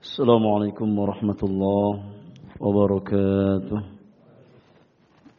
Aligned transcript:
السلام 0.00 0.46
عليكم 0.48 0.98
ورحمة 0.98 1.40
الله 1.42 1.90
وبركاته. 2.60 3.80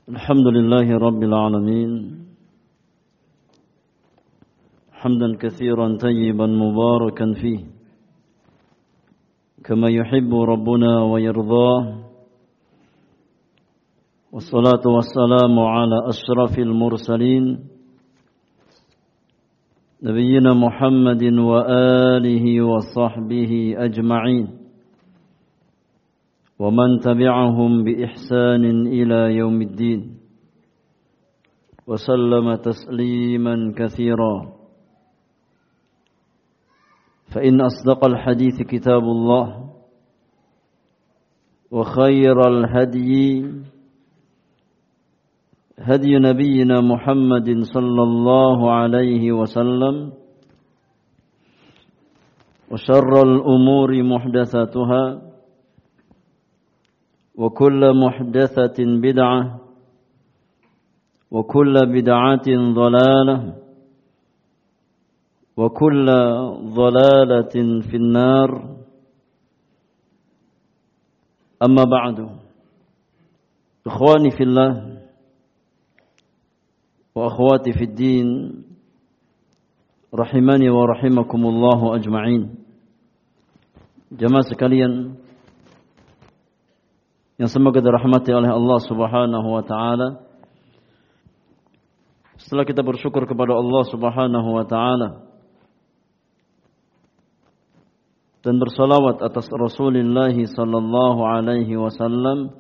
الحمد 0.10 0.48
لله 0.48 0.88
رب 0.98 1.22
العالمين. 1.24 1.92
حمدا 4.92 5.38
كثيرا 5.42 5.98
طيبا 5.98 6.46
مباركا 6.46 7.34
فيه. 7.42 7.60
كما 9.66 9.90
يحب 9.90 10.30
ربنا 10.30 11.04
ويرضاه. 11.04 11.84
والصلاة 14.32 14.86
والسلام 14.86 15.60
على 15.60 15.98
أشرف 16.14 16.60
المرسلين. 16.60 17.66
نبينا 20.04 20.54
محمد 20.54 21.24
وآله 21.24 22.62
وصحبه 22.62 23.76
أجمعين. 23.78 24.48
ومن 26.60 27.00
تبعهم 27.00 27.84
بإحسان 27.84 28.88
إلى 28.88 29.36
يوم 29.36 29.62
الدين. 29.62 30.18
وسلم 31.88 32.56
تسليما 32.56 33.74
كثيرا. 33.78 34.54
فإن 37.36 37.62
أصدق 37.62 38.06
الحديث 38.06 38.62
كتاب 38.62 39.04
الله. 39.04 39.70
وخير 41.72 42.48
الهدي 42.48 43.46
هدي 45.82 46.14
نبينا 46.20 46.82
محمد 46.82 47.50
صلى 47.74 48.04
الله 48.04 48.72
عليه 48.72 49.32
وسلم 49.32 50.14
وشر 52.72 53.14
الأمور 53.24 54.04
محدثاتها 54.04 55.22
وكل 57.36 57.82
محدثة 58.04 58.78
بدعة 58.80 59.60
وكل 61.32 61.74
بدعة 61.86 62.48
ضلالة 62.74 63.38
وكل 65.58 66.06
ضلالة 66.82 67.56
في 67.90 67.96
النار. 67.98 68.50
أما 71.64 71.84
بعد 71.84 72.18
إخواني 73.88 74.30
في 74.32 74.44
الله 74.44 75.01
وأخواتي 77.16 77.72
في 77.74 77.84
الدين 77.84 78.30
rahimani 80.12 80.68
wa 80.68 80.92
rahimakumullahu 80.92 81.96
ajma'in. 81.96 82.52
Jamaah 84.12 84.44
sekalian 84.44 85.16
yang 87.40 87.48
semoga 87.48 87.80
dirahmati 87.80 88.36
oleh 88.36 88.52
Allah 88.52 88.80
Subhanahu 88.84 89.48
wa 89.48 89.64
taala. 89.64 90.28
Setelah 92.36 92.68
kita 92.68 92.84
bersyukur 92.84 93.24
kepada 93.24 93.56
Allah 93.56 93.84
Subhanahu 93.88 94.50
wa 94.52 94.66
taala 94.68 95.10
dan 98.44 98.60
bersalawat 98.60 99.24
atas 99.24 99.48
Rasulullah 99.48 100.34
sallallahu 100.34 101.22
alaihi 101.24 101.78
wasallam 101.80 102.52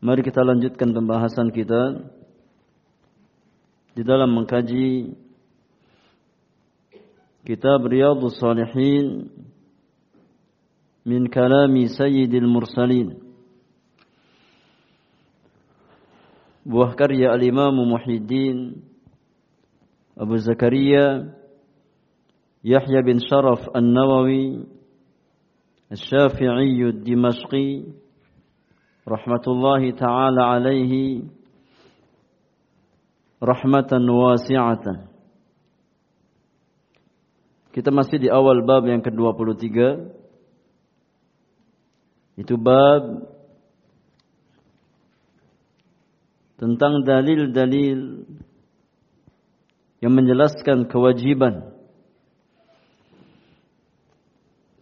Mari 0.00 0.24
kita 0.24 0.40
lanjutkan 0.40 0.96
pembahasan 0.96 1.52
kita 1.52 2.08
di 3.92 4.00
dalam 4.00 4.32
mengkaji 4.32 5.12
kitab 7.44 7.84
Riyadhus 7.84 8.40
Salihin 8.40 9.28
min 11.04 11.28
kalami 11.28 11.84
Sayyidil 11.92 12.48
Mursalin. 12.48 13.20
Buah 16.64 16.96
karya 16.96 17.36
al-Imam 17.36 17.76
Muhyiddin 17.76 18.80
Abu 20.16 20.40
Zakaria 20.40 21.28
Yahya 22.64 23.04
bin 23.04 23.20
Sharaf 23.20 23.68
An-Nawawi 23.76 24.64
Al-Syafi'i 25.92 26.88
Ad-Dimashqi 26.88 27.68
rahmatullahi 29.10 29.90
taala 29.98 30.54
alaihi 30.54 31.26
rahmatan 33.42 34.06
wasi'atan. 34.06 35.10
Kita 37.74 37.90
masih 37.90 38.22
di 38.22 38.28
awal 38.30 38.62
bab 38.62 38.86
yang 38.86 39.02
ke-23. 39.02 39.66
Itu 42.38 42.54
bab 42.54 43.26
tentang 46.58 47.02
dalil-dalil 47.02 48.26
yang 50.00 50.12
menjelaskan 50.12 50.88
kewajiban 50.88 51.72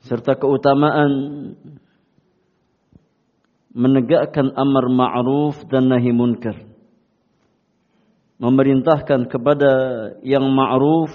serta 0.09 0.39
keutamaan 0.41 1.11
menegakkan 3.79 4.51
amar 4.59 4.91
ma'ruf 4.91 5.63
dan 5.71 5.87
nahi 5.87 6.11
munkar. 6.11 6.59
Memerintahkan 8.43 9.31
kepada 9.31 9.71
yang 10.27 10.43
ma'ruf 10.51 11.15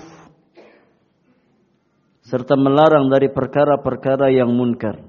serta 2.24 2.56
melarang 2.56 3.12
dari 3.12 3.28
perkara-perkara 3.28 4.32
yang 4.32 4.48
munkar. 4.56 5.04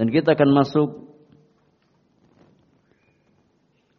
Dan 0.00 0.08
kita 0.08 0.32
akan 0.32 0.50
masuk 0.56 1.04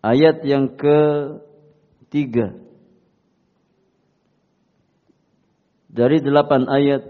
ayat 0.02 0.42
yang 0.44 0.74
ketiga 0.76 2.52
dari 5.88 6.20
delapan 6.20 6.68
ayat 6.68 7.08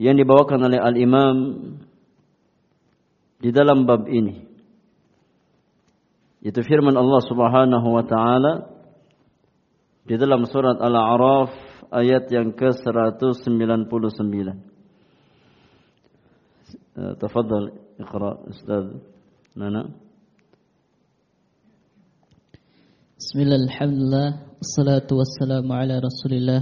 yang 0.00 0.16
dibawakan 0.16 0.72
oleh 0.72 0.80
Al-Imam 0.80 1.36
di 3.43 3.51
dalam 3.51 3.85
bab 3.85 4.07
ini. 4.07 4.47
Itu 6.39 6.63
firman 6.63 6.95
Allah 6.95 7.19
Subhanahu 7.27 7.87
wa 7.91 8.03
taala 8.07 8.71
di 10.07 10.15
dalam 10.15 10.47
surat 10.47 10.79
Al-A'raf 10.79 11.51
ayat 11.91 12.31
yang 12.31 12.55
ke-199. 12.55 14.71
تفضل 16.99 17.71
اقرا 17.99 18.31
استاذ 18.49 18.85
نانا 19.55 19.83
بسم 23.19 23.39
الله 23.39 23.55
الحمد 23.65 23.93
لله 23.93 24.29
والصلاة 24.59 25.07
والسلام 25.11 25.71
على 25.71 25.99
رسول 25.99 26.33
الله 26.33 26.61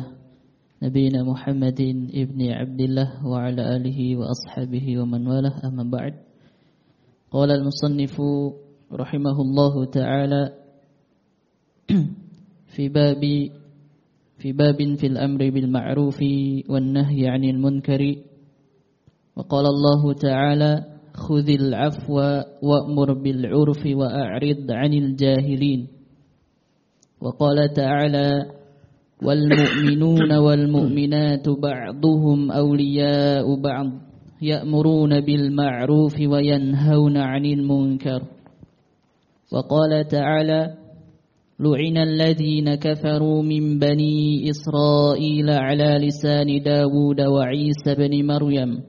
نبينا 0.84 1.24
محمد 1.24 1.82
ابن 2.14 2.40
عبد 2.52 2.82
الله 2.82 3.10
وعلى 3.26 3.76
آله 3.76 4.00
وأصحابه 4.20 5.02
ومن 5.02 5.28
والاه 5.28 5.58
أما 5.66 5.84
بعد 5.90 6.14
قال 7.33 7.51
المصنف 7.51 8.21
رحمه 8.93 9.37
الله 9.41 9.85
تعالى 9.85 10.53
في 12.77 12.89
باب 12.89 13.23
في 14.39 14.53
باب 14.53 14.95
في 14.97 15.07
الأمر 15.07 15.51
بالمعروف 15.51 16.21
والنهي 16.69 17.29
عن 17.29 17.45
المنكر. 17.45 18.03
وقال 19.37 19.67
الله 19.67 20.13
تعالى 20.13 20.85
خذ 21.15 21.49
العفو 21.49 22.17
وأمر 22.63 23.13
بالعرف 23.13 23.87
وأعرض 23.87 24.67
عن 24.71 24.93
الجاهلين 24.93 25.89
وقال 27.21 27.73
تعالى 27.73 28.51
والمؤمنون 29.23 30.33
والمؤمنات 30.33 31.49
بعضهم 31.49 32.51
أولياء 32.51 33.61
بعض 33.61 34.12
يأمرون 34.43 35.21
بالمعروف 35.21 36.21
وينهون 36.21 37.17
عن 37.17 37.45
المنكر. 37.45 38.23
وقال 39.53 40.09
تعالى 40.09 40.75
لعن 41.61 41.97
الذين 41.97 42.75
كفروا 42.75 43.43
من 43.43 43.79
بني 43.79 44.51
إسرائيل 44.51 45.51
على 45.51 46.07
لسان 46.07 46.63
داود 46.63 47.21
وعيسى 47.21 47.95
بن 47.99 48.27
مريم. 48.27 48.81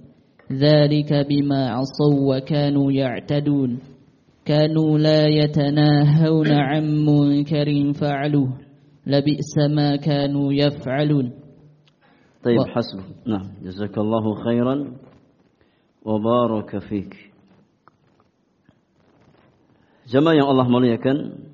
ذلك 0.51 1.27
بما 1.29 1.69
عصوا 1.69 2.38
وكانوا 2.38 2.91
يعتدون. 2.91 3.79
كانوا 4.45 4.97
لا 4.97 5.27
يتناهون 5.27 6.51
عن 6.51 7.05
منكر 7.05 7.94
فعلوه. 7.94 8.57
لبئس 9.07 9.57
ما 9.69 9.95
كانوا 9.95 10.53
يفعلون. 10.53 11.31
طيب 12.44 12.59
حسب 12.59 13.00
نعم 13.27 13.47
جزاك 13.63 13.97
الله 13.97 14.35
خيرا. 14.35 15.02
وبارك 16.02 16.79
فيك 16.79 17.14
Jamaah 20.08 20.40
yang 20.40 20.49
Allah 20.49 20.64
muliakan 20.64 21.52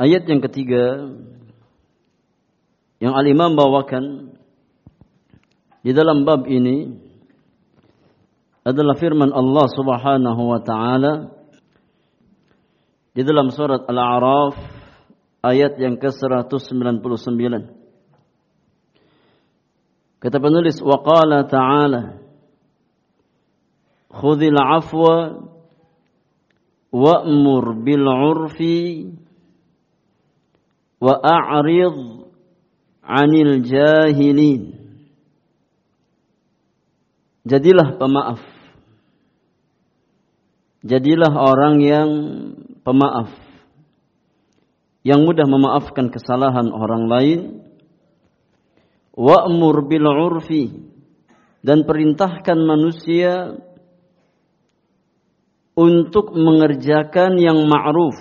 Ayat 0.00 0.24
yang 0.30 0.40
ketiga 0.40 1.12
yang 3.02 3.14
al-Imam 3.18 3.58
bawakan 3.58 4.34
di 5.82 5.90
dalam 5.90 6.22
bab 6.22 6.46
ini 6.46 6.98
adalah 8.62 8.94
firman 8.94 9.34
Allah 9.34 9.66
Subhanahu 9.70 10.42
wa 10.50 10.60
taala 10.62 11.12
di 13.10 13.26
dalam 13.26 13.50
surat 13.50 13.86
Al-A'raf 13.90 14.54
ayat 15.42 15.78
yang 15.82 15.98
ke-199. 15.98 17.74
Kata 20.18 20.36
penulis 20.42 20.78
wa 20.82 20.98
qala 21.02 21.46
ta'ala 21.46 22.18
Khudhil 24.13 24.53
afwa 24.53 25.49
wa'mur 26.93 27.81
bil 27.81 28.05
'urfi 28.05 29.09
wa 31.01 31.17
a'rid 31.17 31.97
'anil 33.01 33.65
jahilin. 33.65 34.77
Jadilah 37.43 37.97
pemaaf. 37.97 38.39
Jadilah 40.85 41.33
orang 41.33 41.75
yang 41.81 42.09
pemaaf. 42.85 43.33
Yang 45.03 45.19
mudah 45.25 45.47
memaafkan 45.49 46.07
kesalahan 46.13 46.71
orang 46.71 47.09
lain. 47.09 47.39
Wa'mur 49.17 49.89
bil 49.89 50.05
'urfi. 50.05 50.71
Dan 51.65 51.83
perintahkan 51.83 52.59
manusia 52.61 53.57
untuk 55.73 56.33
mengerjakan 56.33 57.37
yang 57.41 57.65
ma'ruf. 57.65 58.17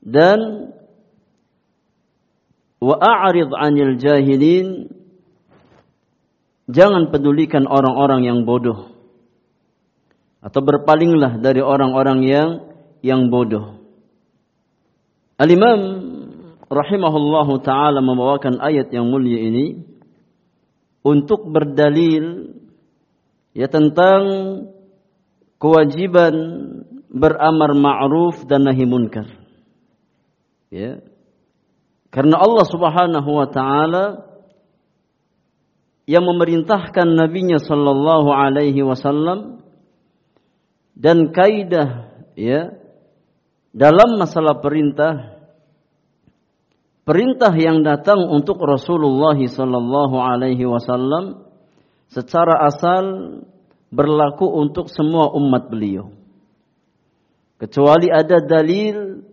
Dan 0.00 0.72
wa 2.80 2.96
a'rid 2.96 3.50
'anil 3.52 3.96
jahilin 4.00 4.88
jangan 6.70 7.12
pedulikan 7.12 7.68
orang-orang 7.68 8.24
yang 8.24 8.38
bodoh. 8.48 8.92
Atau 10.40 10.62
berpalinglah 10.62 11.42
dari 11.42 11.58
orang-orang 11.58 12.20
yang 12.22 12.50
yang 13.02 13.28
bodoh. 13.28 13.82
Al-Imam 15.36 15.80
rahimahullahu 16.66 17.60
taala 17.60 18.00
membawakan 18.00 18.58
ayat 18.62 18.88
yang 18.90 19.10
mulia 19.10 19.42
ini 19.42 19.84
untuk 21.06 21.46
berdalil 21.46 22.56
ya 23.54 23.70
tentang 23.70 24.22
kewajiban 25.56 26.34
beramar 27.10 27.72
ma'ruf 27.72 28.44
dan 28.44 28.68
nahi 28.68 28.84
munkar. 28.84 29.26
Ya. 30.68 31.00
Karena 32.12 32.40
Allah 32.40 32.66
Subhanahu 32.68 33.30
wa 33.30 33.48
taala 33.48 34.04
yang 36.06 36.22
memerintahkan 36.22 37.18
nabinya 37.18 37.58
sallallahu 37.58 38.30
alaihi 38.30 38.78
wasallam 38.86 39.58
dan 40.94 41.34
kaidah 41.34 42.14
ya 42.38 42.72
dalam 43.74 44.16
masalah 44.16 44.62
perintah 44.62 45.36
perintah 47.02 47.52
yang 47.58 47.82
datang 47.82 48.22
untuk 48.32 48.56
Rasulullah 48.62 49.36
sallallahu 49.36 50.16
alaihi 50.16 50.64
wasallam 50.64 51.42
secara 52.08 52.70
asal 52.70 53.04
berlaku 53.96 54.44
untuk 54.44 54.92
semua 54.92 55.32
umat 55.32 55.72
beliau. 55.72 56.12
Kecuali 57.56 58.12
ada 58.12 58.44
dalil 58.44 59.24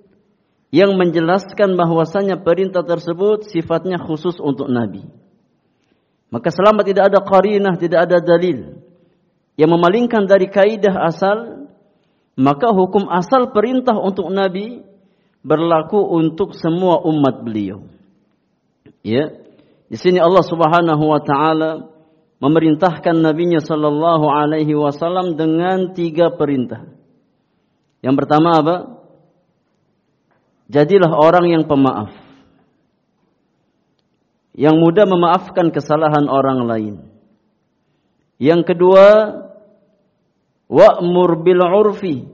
yang 0.72 0.96
menjelaskan 0.96 1.76
bahwasanya 1.76 2.40
perintah 2.40 2.88
tersebut 2.88 3.52
sifatnya 3.52 4.00
khusus 4.00 4.40
untuk 4.40 4.72
nabi. 4.72 5.04
Maka 6.32 6.50
selama 6.50 6.82
tidak 6.88 7.12
ada 7.12 7.20
qarinah, 7.22 7.76
tidak 7.76 8.10
ada 8.10 8.24
dalil 8.24 8.82
yang 9.54 9.70
memalingkan 9.70 10.26
dari 10.26 10.50
kaidah 10.50 10.98
asal, 11.06 11.70
maka 12.34 12.74
hukum 12.74 13.06
asal 13.12 13.54
perintah 13.54 13.94
untuk 13.94 14.34
nabi 14.34 14.82
berlaku 15.46 16.00
untuk 16.00 16.58
semua 16.58 17.04
umat 17.06 17.46
beliau. 17.46 17.86
Ya. 19.06 19.30
Di 19.92 20.00
sini 20.00 20.18
Allah 20.18 20.42
Subhanahu 20.42 21.04
wa 21.06 21.22
taala 21.22 21.93
memerintahkan 22.44 23.24
nabinya 23.24 23.64
sallallahu 23.64 24.28
alaihi 24.28 24.76
wasallam 24.76 25.40
dengan 25.40 25.96
tiga 25.96 26.36
perintah. 26.36 26.92
Yang 28.04 28.16
pertama 28.20 28.60
apa? 28.60 28.76
Jadilah 30.68 31.16
orang 31.16 31.48
yang 31.56 31.64
pemaaf. 31.64 32.12
Yang 34.52 34.76
mudah 34.76 35.06
memaafkan 35.08 35.72
kesalahan 35.72 36.28
orang 36.28 36.68
lain. 36.68 36.96
Yang 38.44 38.76
kedua, 38.76 39.08
wa'mur 40.68 41.48
bil 41.48 41.64
'urfi. 41.64 42.28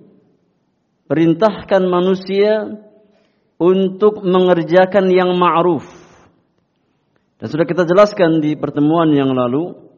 Perintahkan 1.05 1.85
manusia 1.85 2.81
untuk 3.61 4.25
mengerjakan 4.25 5.05
yang 5.13 5.37
ma'ruf. 5.37 5.85
Dan 7.37 7.47
sudah 7.47 7.65
kita 7.69 7.85
jelaskan 7.85 8.43
di 8.43 8.57
pertemuan 8.59 9.09
yang 9.15 9.31
lalu, 9.31 9.88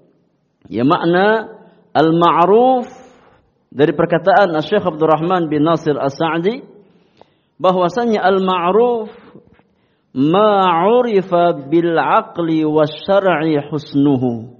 ya 0.67 0.83
makna 0.83 1.57
al-ma'ruf 1.95 2.87
dari 3.71 3.95
perkataan 3.95 4.51
Syekh 4.61 4.83
Abdurrahman 4.83 5.47
bin 5.47 5.63
Nasir 5.63 5.95
As-Sa'di 5.95 6.61
bahwasanya 7.55 8.19
al-ma'ruf 8.19 9.13
ma'urifa 10.11 11.71
bil 11.71 11.95
aqli 11.95 12.67
wasyar'i 12.67 13.55
husnuhu. 13.71 14.59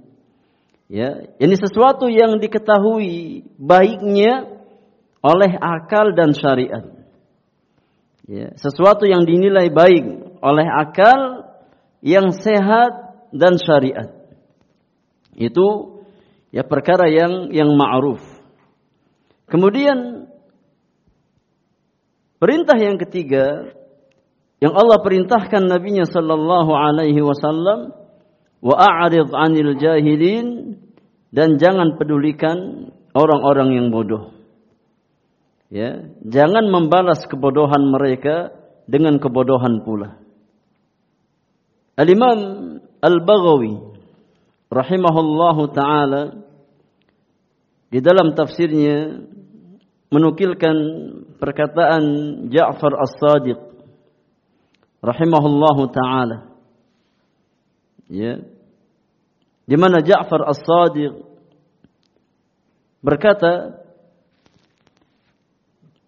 Ya, 0.92 1.24
ini 1.40 1.56
sesuatu 1.56 2.08
yang 2.08 2.36
diketahui 2.36 3.48
baiknya 3.56 4.44
oleh 5.24 5.52
akal 5.56 6.12
dan 6.12 6.36
syariat. 6.36 6.84
Ya, 8.28 8.52
sesuatu 8.60 9.08
yang 9.08 9.24
dinilai 9.24 9.72
baik 9.72 10.04
oleh 10.40 10.68
akal 10.68 11.48
yang 12.04 12.32
sehat 12.32 12.92
dan 13.32 13.56
syariat. 13.56 14.12
Itu 15.32 15.91
ya 16.52 16.62
perkara 16.62 17.08
yang 17.08 17.50
yang 17.50 17.72
ma'ruf. 17.74 18.20
Kemudian 19.48 20.28
perintah 22.36 22.76
yang 22.76 23.00
ketiga 23.00 23.74
yang 24.62 24.78
Allah 24.78 25.02
perintahkan 25.02 25.66
nabinya 25.66 26.06
sallallahu 26.06 26.70
alaihi 26.70 27.18
wasallam 27.18 27.90
wa 28.62 28.74
a'rid 28.78 29.30
'anil 29.34 29.74
jahilin 29.74 30.78
dan 31.34 31.58
jangan 31.58 31.98
pedulikan 31.98 32.90
orang-orang 33.10 33.74
yang 33.74 33.86
bodoh 33.90 34.30
ya 35.72 36.06
jangan 36.22 36.70
membalas 36.70 37.26
kebodohan 37.26 37.90
mereka 37.90 38.54
dengan 38.86 39.18
kebodohan 39.18 39.82
pula 39.82 40.18
Al-Imam 41.98 42.38
Al-Baghawi 43.02 43.74
rahimahullahu 44.72 45.62
taala 45.74 46.41
di 47.92 48.00
dalam 48.00 48.32
tafsirnya 48.32 49.20
menukilkan 50.08 50.76
perkataan 51.36 52.02
Ja'far 52.48 52.96
As-Sadiq 52.96 53.60
rahimahullahu 55.04 55.92
taala. 55.92 56.56
Ya. 58.08 58.40
Di 59.68 59.76
mana 59.76 60.00
Ja'far 60.00 60.40
As-Sadiq 60.48 61.20
berkata 63.04 63.76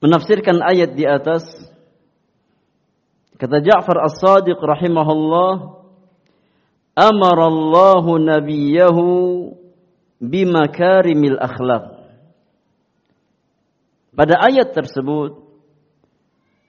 menafsirkan 0.00 0.64
ayat 0.64 0.96
di 0.96 1.04
atas 1.04 1.44
kata 3.36 3.60
Ja'far 3.60 4.08
As-Sadiq 4.08 4.56
rahimahullah 4.56 5.84
amara 6.96 7.44
Allah 7.44 8.04
nabiyahu 8.08 9.63
bimakarimil 10.30 11.36
akhlaq 11.40 12.04
pada 14.14 14.34
ayat 14.40 14.72
tersebut 14.72 15.42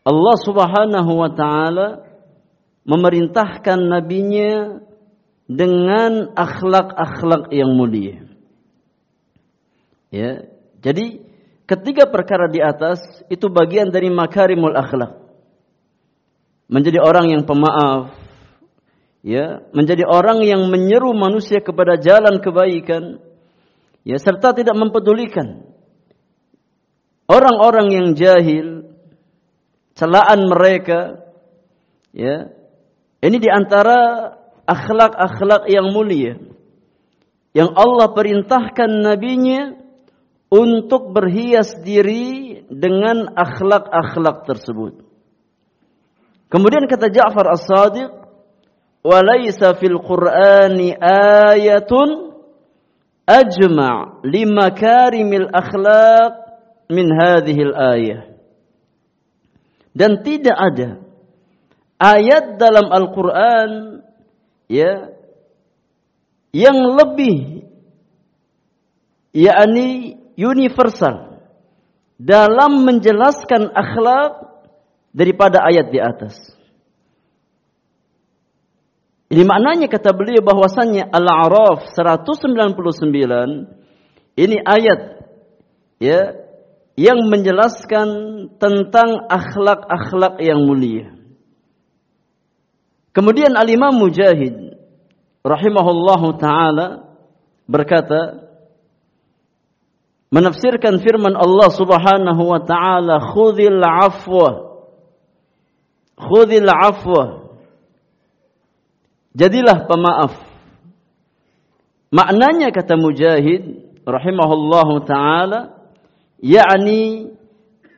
Allah 0.05 0.37
Subhanahu 0.43 1.11
wa 1.17 1.31
taala 1.33 1.87
memerintahkan 2.85 3.79
nabinya 3.81 4.81
dengan 5.49 6.29
akhlak-akhlak 6.37 7.49
yang 7.53 7.73
mulia. 7.73 8.21
Ya. 10.13 10.45
Jadi 10.85 11.25
Ketiga 11.65 12.05
perkara 12.05 12.45
di 12.45 12.61
atas 12.61 13.01
itu 13.25 13.49
bagian 13.49 13.89
dari 13.89 14.13
makarimul 14.13 14.77
akhlak. 14.77 15.17
Menjadi 16.69 17.01
orang 17.01 17.33
yang 17.33 17.41
pemaaf, 17.41 18.13
ya, 19.25 19.65
menjadi 19.73 20.05
orang 20.05 20.45
yang 20.45 20.69
menyeru 20.69 21.09
manusia 21.17 21.57
kepada 21.65 21.97
jalan 21.97 22.37
kebaikan, 22.37 23.17
ya, 24.05 24.21
serta 24.21 24.53
tidak 24.53 24.77
mempedulikan 24.77 25.65
orang-orang 27.25 27.87
yang 27.91 28.07
jahil, 28.13 28.95
celaan 29.97 30.45
mereka, 30.47 31.25
ya, 32.13 32.53
Ini 33.25 33.41
di 33.41 33.49
antara 33.49 34.29
akhlak-akhlak 34.69 35.65
yang 35.65 35.89
mulia 35.89 36.37
yang 37.55 37.71
Allah 37.73 38.11
perintahkan 38.11 38.91
nabinya 39.01 39.79
untuk 40.51 41.15
berhias 41.15 41.79
diri 41.81 42.61
dengan 42.67 43.31
akhlak-akhlak 43.31 44.43
tersebut. 44.43 44.93
Kemudian 46.51 46.85
kata 46.85 47.07
Ja'far 47.09 47.47
As-Sadiq, 47.55 48.11
"Walaysa 49.01 49.73
fil 49.79 49.97
Qur'ani 50.03 50.93
ayatun 50.99 52.24
ajma' 53.25 54.21
limakarimil 54.23 55.49
akhlaq 55.51 56.33
min 56.89 57.07
hadhihi 57.09 57.61
al-ayah." 57.69 58.21
Dan 59.95 60.21
tidak 60.23 60.55
ada 60.55 60.89
ayat 61.99 62.59
dalam 62.59 62.91
Al-Qur'an 62.91 64.03
ya 64.67 65.15
yang 66.55 66.95
lebih 66.95 67.67
yakni 69.35 70.19
universal 70.39 71.43
dalam 72.15 72.87
menjelaskan 72.87 73.71
akhlak 73.75 74.55
daripada 75.11 75.63
ayat 75.67 75.91
di 75.91 75.99
atas. 75.99 76.54
Ini 79.35 79.43
maknanya 79.43 79.91
kata 79.91 80.15
beliau 80.15 80.39
bahwasannya 80.39 81.11
Al-A'raf 81.11 81.91
199 81.91 84.39
ini 84.39 84.57
ayat 84.63 85.27
ya 85.99 86.39
yang 86.95 87.19
menjelaskan 87.27 88.07
tentang 88.55 89.27
akhlak-akhlak 89.27 90.39
yang 90.39 90.63
mulia. 90.63 91.11
Kemudian 93.11 93.59
Al-Imam 93.59 93.99
Mujahid 93.99 94.79
rahimahullahu 95.43 96.39
taala 96.39 97.19
berkata 97.67 98.39
menafsirkan 100.31 101.03
firman 101.03 101.35
Allah 101.35 101.75
Subhanahu 101.75 102.55
wa 102.55 102.63
taala 102.63 103.19
khudhil 103.19 103.83
afwa 103.83 104.79
khudhil 106.15 106.71
afwa 106.71 107.44
jadilah 109.35 109.85
pemaaf 109.85 110.33
maknanya 112.09 112.71
kata 112.71 112.95
Mujahid 112.95 113.91
rahimahullahu 114.07 115.03
taala 115.03 115.75
yakni 116.39 117.35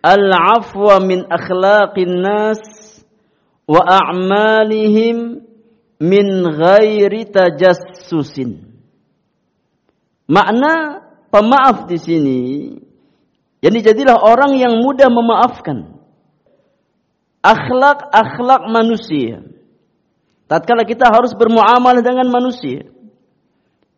al-afwa 0.01 0.99
min 0.99 1.23
akhlaqin 1.29 2.25
nas 2.25 2.61
wa 3.69 3.85
a'malihim 3.85 5.45
min 6.01 6.25
ghairi 6.57 7.29
tajassusin 7.29 8.65
makna 10.27 11.07
pemaaf 11.31 11.87
di 11.87 11.97
sini, 11.99 12.41
yani 13.61 13.79
jadilah 13.83 14.17
orang 14.23 14.55
yang 14.57 14.79
mudah 14.79 15.11
memaafkan. 15.11 15.99
Akhlak-akhlak 17.43 18.67
manusia. 18.67 19.43
Tatkala 20.47 20.87
kita 20.87 21.11
harus 21.11 21.35
bermuamalah 21.35 21.99
dengan 21.99 22.31
manusia. 22.31 22.87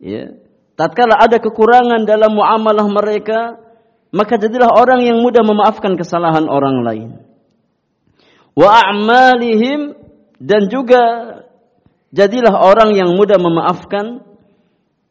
Ya. 0.02 0.34
Tatkala 0.74 1.14
ada 1.14 1.38
kekurangan 1.38 2.02
dalam 2.02 2.34
muamalah 2.34 2.86
mereka, 2.90 3.62
maka 4.10 4.34
jadilah 4.34 4.74
orang 4.74 5.06
yang 5.06 5.22
mudah 5.22 5.46
memaafkan 5.46 5.94
kesalahan 5.94 6.50
orang 6.50 6.82
lain. 6.82 7.10
Wa 8.58 8.82
a'malihim 8.90 9.94
dan 10.42 10.66
juga 10.66 11.02
jadilah 12.10 12.58
orang 12.58 12.98
yang 12.98 13.14
mudah 13.14 13.38
memaafkan 13.38 14.26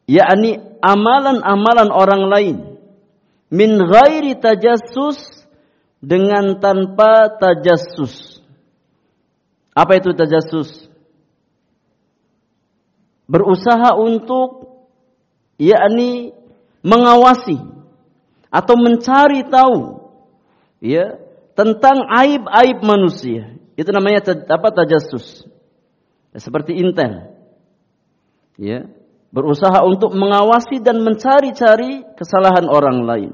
yakni 0.04 0.60
amalan-amalan 0.84 1.88
orang 1.88 2.22
lain 2.28 2.56
min 3.48 3.80
ghairi 3.80 4.36
tajassus 4.36 5.46
dengan 6.02 6.58
tanpa 6.58 7.30
tajassus. 7.38 8.42
Apa 9.70 10.02
itu 10.02 10.12
tajassus? 10.12 10.89
Berusaha 13.30 13.94
untuk 13.94 14.82
yakni 15.54 16.34
mengawasi 16.82 17.62
atau 18.50 18.74
mencari 18.74 19.46
tahu 19.46 20.10
ya 20.82 21.14
tentang 21.54 22.10
aib-aib 22.10 22.82
manusia. 22.82 23.54
Itu 23.78 23.94
namanya 23.94 24.34
apa 24.34 24.68
tajassus. 24.74 25.46
Ya, 26.34 26.38
seperti 26.42 26.74
intel. 26.74 27.38
Ya, 28.60 28.90
berusaha 29.32 29.86
untuk 29.86 30.12
mengawasi 30.12 30.82
dan 30.82 31.00
mencari-cari 31.00 32.04
kesalahan 32.18 32.66
orang 32.66 32.98
lain. 33.06 33.32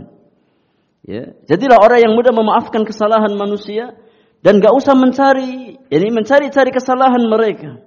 Ya, 1.07 1.35
jadilah 1.47 1.79
orang 1.83 2.03
yang 2.03 2.12
mudah 2.15 2.35
memaafkan 2.35 2.83
kesalahan 2.83 3.35
manusia 3.35 3.95
dan 4.43 4.59
gak 4.59 4.75
usah 4.75 4.95
mencari, 4.95 5.79
ini 5.88 6.09
mencari-cari 6.11 6.71
kesalahan 6.71 7.23
mereka. 7.26 7.83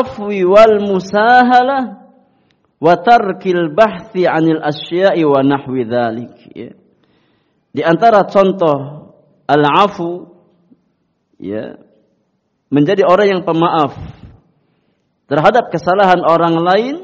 Afwi 0.00 0.44
wal 0.44 0.80
musahalah 0.80 2.08
wa 2.80 2.94
tarkil 2.96 3.72
bahthi 3.76 4.24
anil 4.24 4.64
asya'i 4.64 5.20
wa 5.24 5.44
nahwi 5.44 5.84
dhalik. 5.84 6.32
Ya. 6.56 6.72
Di 7.70 7.84
antara 7.84 8.24
contoh 8.24 9.12
al-afu 9.44 10.30
ya 11.36 11.76
menjadi 12.72 13.02
orang 13.04 13.28
yang 13.38 13.42
pemaaf 13.42 13.98
terhadap 15.26 15.74
kesalahan 15.74 16.22
orang 16.22 16.56
lain 16.58 16.96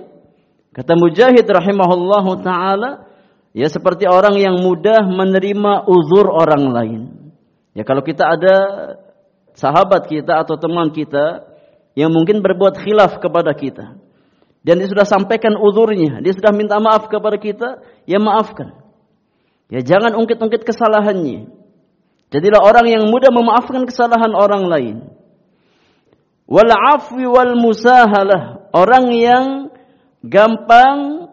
kata 0.70 0.94
Mujahid 0.94 1.46
rahimahullahu 1.46 2.42
taala 2.44 3.06
ya 3.50 3.66
seperti 3.66 4.06
orang 4.06 4.38
yang 4.38 4.62
mudah 4.62 5.02
menerima 5.06 5.88
uzur 5.90 6.30
orang 6.30 6.64
lain 6.70 7.02
ya 7.76 7.84
kalau 7.84 8.00
kita 8.00 8.24
ada 8.24 8.56
sahabat 9.52 10.08
kita 10.08 10.40
atau 10.40 10.56
teman 10.56 10.88
kita 10.88 11.44
yang 11.92 12.08
mungkin 12.08 12.40
berbuat 12.40 12.80
khilaf 12.80 13.20
kepada 13.20 13.52
kita 13.52 14.00
dan 14.64 14.74
dia 14.80 14.88
sudah 14.88 15.04
sampaikan 15.04 15.54
uzurnya 15.60 16.24
dia 16.24 16.32
sudah 16.32 16.56
minta 16.56 16.80
maaf 16.80 17.12
kepada 17.12 17.36
kita 17.36 17.84
ya 18.08 18.16
maafkan 18.16 18.72
ya 19.68 19.84
jangan 19.84 20.16
ungkit-ungkit 20.16 20.64
kesalahannya 20.64 21.56
Jadilah 22.26 22.58
orang 22.58 22.86
yang 22.90 23.04
mudah 23.06 23.30
memaafkan 23.30 23.86
kesalahan 23.86 24.34
orang 24.34 24.66
lain. 24.66 24.96
Wal 26.46 26.70
afwi 26.70 27.26
wal 27.26 27.54
musahalah, 27.54 28.70
orang 28.74 29.06
yang 29.14 29.44
gampang, 30.26 31.30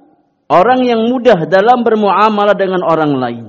orang 0.49 0.85
yang 0.85 1.01
mudah 1.09 1.49
dalam 1.49 1.81
bermuamalah 1.81 2.53
dengan 2.53 2.85
orang 2.85 3.13
lain. 3.17 3.45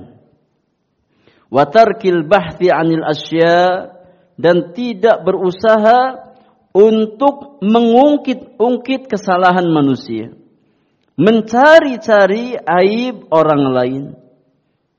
Wa 1.49 1.69
tarkil 1.69 2.25
anil 2.25 3.03
asya 3.05 3.91
dan 4.35 4.75
tidak 4.75 5.23
berusaha 5.23 6.25
untuk 6.75 7.63
mengungkit-ungkit 7.63 9.07
kesalahan 9.07 9.63
manusia. 9.71 10.35
Mencari-cari 11.15 12.59
aib 12.59 13.31
orang 13.31 13.63
lain. 13.71 14.03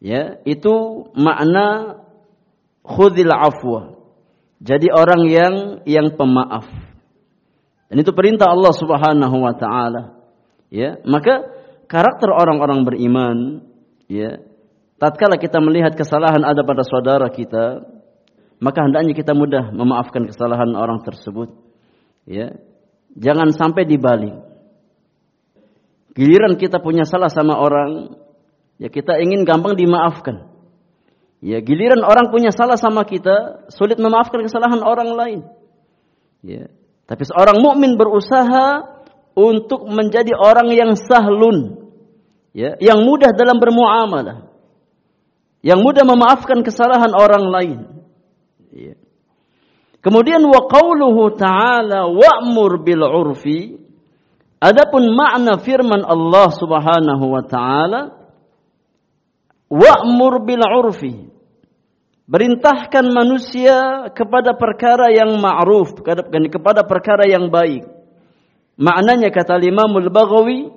Ya, 0.00 0.40
itu 0.48 1.08
makna 1.12 2.00
khudil 2.80 3.28
afwa. 3.28 4.00
Jadi 4.64 4.88
orang 4.88 5.22
yang 5.28 5.54
yang 5.84 6.16
pemaaf. 6.16 6.64
Dan 7.92 7.96
itu 8.00 8.16
perintah 8.16 8.48
Allah 8.48 8.72
Subhanahu 8.72 9.36
wa 9.36 9.52
taala. 9.52 10.16
Ya, 10.72 10.96
maka 11.04 11.44
karakter 11.86 12.32
orang-orang 12.32 12.88
beriman, 12.88 13.36
ya, 14.08 14.40
tatkala 14.96 15.36
kita 15.40 15.60
melihat 15.60 15.96
kesalahan 15.96 16.42
ada 16.44 16.64
pada 16.64 16.82
saudara 16.84 17.28
kita, 17.28 17.84
maka 18.60 18.84
hendaknya 18.84 19.12
kita 19.12 19.36
mudah 19.36 19.72
memaafkan 19.72 20.24
kesalahan 20.28 20.72
orang 20.72 21.04
tersebut. 21.04 21.52
Ya. 22.24 22.56
Jangan 23.16 23.52
sampai 23.52 23.88
dibalik. 23.88 24.36
Giliran 26.16 26.56
kita 26.56 26.80
punya 26.80 27.04
salah 27.04 27.28
sama 27.28 27.60
orang, 27.60 28.16
ya 28.80 28.88
kita 28.88 29.20
ingin 29.20 29.44
gampang 29.44 29.76
dimaafkan. 29.76 30.48
Ya, 31.44 31.60
giliran 31.60 32.00
orang 32.00 32.32
punya 32.32 32.48
salah 32.48 32.80
sama 32.80 33.04
kita, 33.04 33.68
sulit 33.68 34.00
memaafkan 34.00 34.40
kesalahan 34.40 34.80
orang 34.80 35.12
lain. 35.12 35.40
Ya. 36.40 36.72
Tapi 37.04 37.22
seorang 37.28 37.60
mukmin 37.60 38.00
berusaha 38.00 38.96
untuk 39.36 39.84
menjadi 39.84 40.32
orang 40.32 40.72
yang 40.72 40.96
sahlun, 40.96 41.92
ya, 42.56 42.80
yang 42.80 43.04
mudah 43.04 43.36
dalam 43.36 43.60
bermuamalah, 43.60 44.48
yang 45.64 45.80
mudah 45.80 46.04
memaafkan 46.04 46.60
kesalahan 46.64 47.12
orang 47.16 47.44
lain. 47.48 47.78
Ya. 48.72 48.94
Kemudian 50.04 50.44
wa 50.44 50.68
qauluhu 50.68 51.34
ta'ala 51.34 52.06
wa'mur 52.06 52.84
bil 52.84 53.02
urfi 53.02 53.86
Adapun 54.56 55.12
makna 55.12 55.60
firman 55.60 56.00
Allah 56.00 56.48
Subhanahu 56.48 57.24
wa 57.28 57.44
taala 57.44 58.16
Wa'mur 59.66 60.46
bil 60.46 60.62
'urfi. 60.62 61.26
Perintahkan 62.26 63.06
manusia 63.10 64.10
kepada 64.14 64.54
perkara 64.54 65.10
yang 65.10 65.38
ma'ruf, 65.38 65.94
kepada 66.02 66.82
perkara 66.86 67.26
yang 67.26 67.50
baik. 67.50 67.86
Maknanya 68.78 69.30
kata 69.30 69.58
Imam 69.62 69.90
Al-Baghawi 69.94 70.70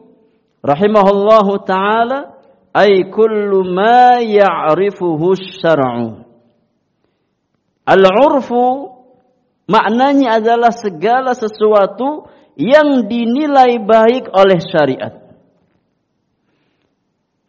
rahimahullahu 0.62 1.54
taala 1.66 2.39
ay 2.80 3.12
kullu 3.12 3.68
ma 3.68 4.24
ya'rifuhu 4.24 5.36
syar'u. 5.36 6.24
Al-'urfu 7.84 8.96
maknanya 9.68 10.40
adalah 10.40 10.72
segala 10.72 11.36
sesuatu 11.36 12.32
yang 12.56 13.12
dinilai 13.12 13.84
baik 13.84 14.32
oleh 14.32 14.60
syariat. 14.64 15.14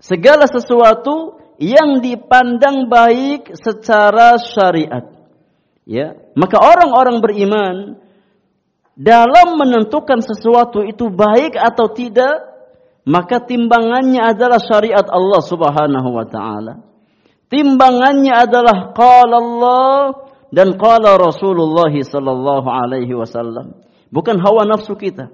Segala 0.01 0.51
sesuatu 0.51 1.39
yang 1.61 2.01
dipandang 2.01 2.89
baik 2.89 3.53
secara 3.55 4.41
syariat. 4.41 5.13
Ya, 5.85 6.17
maka 6.39 6.57
orang-orang 6.57 7.21
beriman 7.21 7.77
dalam 8.97 9.61
menentukan 9.61 10.25
sesuatu 10.25 10.87
itu 10.87 11.13
baik 11.13 11.59
atau 11.59 11.93
tidak, 11.93 12.50
maka 13.11 13.43
timbangannya 13.43 14.23
adalah 14.23 14.63
syariat 14.63 15.03
Allah 15.11 15.43
Subhanahu 15.43 16.09
wa 16.15 16.27
taala. 16.31 16.79
Timbangannya 17.51 18.31
adalah 18.31 18.95
qala 18.95 19.37
Allah 19.43 19.99
dan 20.55 20.79
qala 20.79 21.19
Rasulullah 21.19 21.91
sallallahu 21.91 22.69
alaihi 22.71 23.11
wasallam. 23.19 23.75
Bukan 24.15 24.39
hawa 24.39 24.63
nafsu 24.63 24.95
kita, 24.95 25.27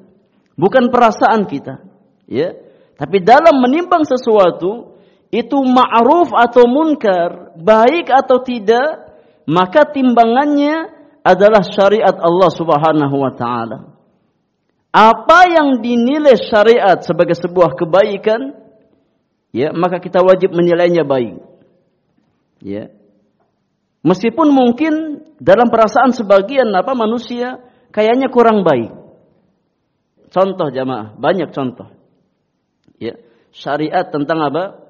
bukan 0.57 0.89
perasaan 0.89 1.45
kita, 1.45 1.85
ya. 2.25 2.57
Tapi 2.97 3.21
dalam 3.21 3.61
menimbang 3.61 4.09
sesuatu, 4.09 4.97
itu 5.29 5.59
ma'ruf 5.61 6.33
atau 6.33 6.65
munkar, 6.65 7.57
baik 7.61 8.09
atau 8.09 8.41
tidak, 8.41 9.13
maka 9.45 9.85
timbangannya 9.93 10.97
adalah 11.21 11.61
syariat 11.61 12.17
Allah 12.17 12.51
Subhanahu 12.53 13.17
wa 13.21 13.33
taala. 13.37 13.96
Apa 14.97 15.45
yang 15.53 15.85
dinilai 15.85 16.41
syariat 16.41 16.97
sebagai 17.05 17.37
sebuah 17.37 17.77
kebaikan, 17.77 18.57
ya, 19.53 19.69
maka 19.77 20.01
kita 20.01 20.25
wajib 20.25 20.57
menilainya 20.57 21.05
baik. 21.05 21.37
Ya. 22.65 22.89
Meskipun 24.01 24.49
mungkin 24.49 25.21
dalam 25.37 25.69
perasaan 25.69 26.17
sebagian 26.17 26.73
apa 26.73 26.97
manusia 26.97 27.61
kayaknya 27.93 28.33
kurang 28.33 28.65
baik. 28.65 28.89
Contoh 30.33 30.73
jamaah, 30.73 31.13
banyak 31.21 31.53
contoh. 31.53 31.93
Ya. 32.97 33.21
Syariat 33.53 34.09
tentang 34.09 34.41
apa? 34.49 34.81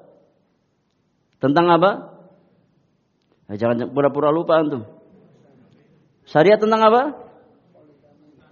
Tentang 1.43 1.67
apa? 1.67 1.91
Nah, 3.51 3.55
jangan 3.59 3.91
pura-pura 3.91 4.31
lupa 4.31 4.63
antum. 4.63 4.87
Syariat 6.31 6.63
tentang 6.63 6.79
apa? 6.79 7.03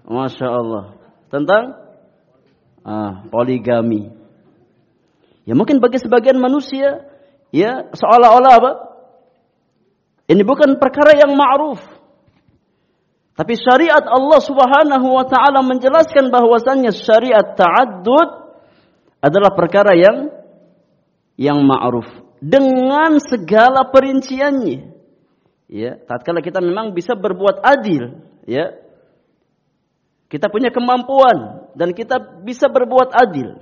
Masya 0.04 0.48
Allah. 0.52 1.05
Tentang 1.36 1.76
ah, 2.88 3.28
poligami. 3.28 4.08
Ya 5.44 5.52
mungkin 5.52 5.84
bagi 5.84 6.00
sebagian 6.00 6.40
manusia, 6.40 7.04
ya 7.52 7.92
seolah-olah 7.92 8.54
apa? 8.56 8.72
Ini 10.32 10.42
bukan 10.48 10.80
perkara 10.80 11.12
yang 11.20 11.36
ma'ruf. 11.36 11.84
Tapi 13.36 13.54
syariat 13.60 14.00
Allah 14.08 14.40
Subhanahu 14.40 15.08
wa 15.12 15.28
taala 15.28 15.60
menjelaskan 15.60 16.32
bahwasannya 16.32 16.96
syariat 16.96 17.52
ta'addud 17.52 18.48
adalah 19.20 19.52
perkara 19.52 19.92
yang 19.92 20.32
yang 21.36 21.60
ma'ruf 21.68 22.08
dengan 22.40 23.20
segala 23.20 23.92
perinciannya. 23.92 24.96
Ya, 25.68 26.00
tatkala 26.00 26.40
kita 26.40 26.64
memang 26.64 26.96
bisa 26.96 27.18
berbuat 27.18 27.60
adil, 27.60 28.24
ya. 28.48 28.85
Kita 30.26 30.50
punya 30.50 30.74
kemampuan 30.74 31.70
dan 31.78 31.94
kita 31.94 32.42
bisa 32.42 32.66
berbuat 32.66 33.14
adil. 33.14 33.62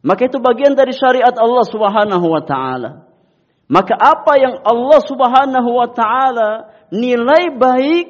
Maka 0.00 0.30
itu 0.30 0.40
bagian 0.40 0.72
dari 0.72 0.96
syariat 0.96 1.34
Allah 1.34 1.66
Subhanahu 1.66 2.26
wa 2.30 2.42
taala. 2.46 3.10
Maka 3.70 3.94
apa 3.94 4.32
yang 4.38 4.54
Allah 4.64 5.00
Subhanahu 5.04 5.70
wa 5.76 5.88
taala 5.90 6.50
nilai 6.90 7.54
baik, 7.54 8.06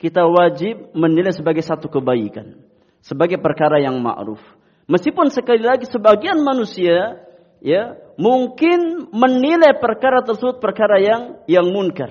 kita 0.00 0.24
wajib 0.24 0.94
menilai 0.96 1.34
sebagai 1.34 1.60
satu 1.60 1.92
kebaikan, 1.92 2.58
sebagai 3.04 3.36
perkara 3.36 3.78
yang 3.82 4.00
ma'ruf. 4.00 4.40
Meskipun 4.90 5.30
sekali 5.30 5.62
lagi 5.62 5.86
sebagian 5.86 6.40
manusia 6.42 7.22
ya 7.62 7.94
mungkin 8.16 9.12
menilai 9.12 9.76
perkara 9.78 10.24
tersebut 10.24 10.58
perkara 10.58 10.98
yang 10.98 11.22
yang 11.46 11.68
munkar 11.68 12.10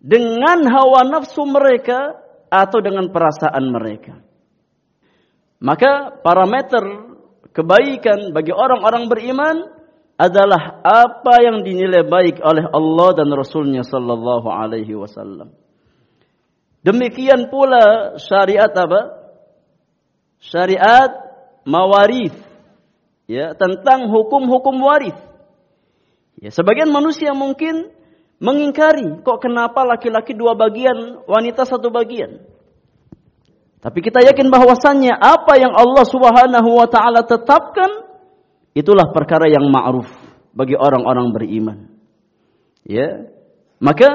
dengan 0.00 0.64
hawa 0.64 1.04
nafsu 1.04 1.44
mereka 1.44 2.16
atau 2.50 2.82
dengan 2.82 3.08
perasaan 3.08 3.64
mereka. 3.70 4.18
Maka 5.62 6.20
parameter 6.20 6.82
kebaikan 7.54 8.34
bagi 8.34 8.50
orang-orang 8.50 9.06
beriman 9.06 9.56
adalah 10.20 10.84
apa 10.84 11.34
yang 11.40 11.64
dinilai 11.64 12.04
baik 12.04 12.44
oleh 12.44 12.68
Allah 12.68 13.08
dan 13.16 13.32
Rasulnya 13.32 13.86
Sallallahu 13.86 14.50
Alaihi 14.50 14.92
Wasallam. 14.92 15.56
Demikian 16.84 17.48
pula 17.48 18.16
syariat 18.20 18.68
apa? 18.72 19.16
Syariat 20.40 21.12
mawarith 21.68 22.36
ya 23.28 23.54
tentang 23.54 24.08
hukum-hukum 24.10 24.80
waris. 24.80 25.16
Ya, 26.40 26.48
sebagian 26.48 26.88
manusia 26.88 27.36
mungkin 27.36 27.92
mengingkari, 28.40 29.20
kok 29.20 29.38
kenapa 29.44 29.84
laki-laki 29.84 30.32
dua 30.32 30.56
bagian, 30.56 31.22
wanita 31.28 31.68
satu 31.68 31.92
bagian. 31.92 32.40
Tapi 33.80 33.98
kita 34.04 34.20
yakin 34.20 34.52
bahwasannya 34.52 35.16
apa 35.16 35.56
yang 35.56 35.72
Allah 35.72 36.04
Subhanahu 36.04 36.68
wa 36.76 36.88
taala 36.88 37.24
tetapkan 37.24 37.88
itulah 38.76 39.08
perkara 39.08 39.48
yang 39.48 39.64
ma'ruf 39.72 40.08
bagi 40.52 40.76
orang-orang 40.76 41.32
beriman. 41.32 41.78
Ya. 42.84 43.32
Maka 43.80 44.08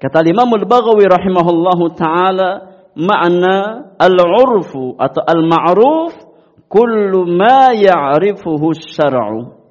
kata 0.00 0.24
Imam 0.24 0.48
Al-Baghawi 0.56 1.04
rahimahullahu 1.04 1.84
taala 1.92 2.50
makna 2.96 3.92
al-urfu 4.00 4.96
atau 4.96 5.20
al-ma'ruf 5.24 6.16
kullu 6.72 7.28
ma 7.28 7.76
ya'rifuhu 7.76 8.72
syar'u. 8.72 9.61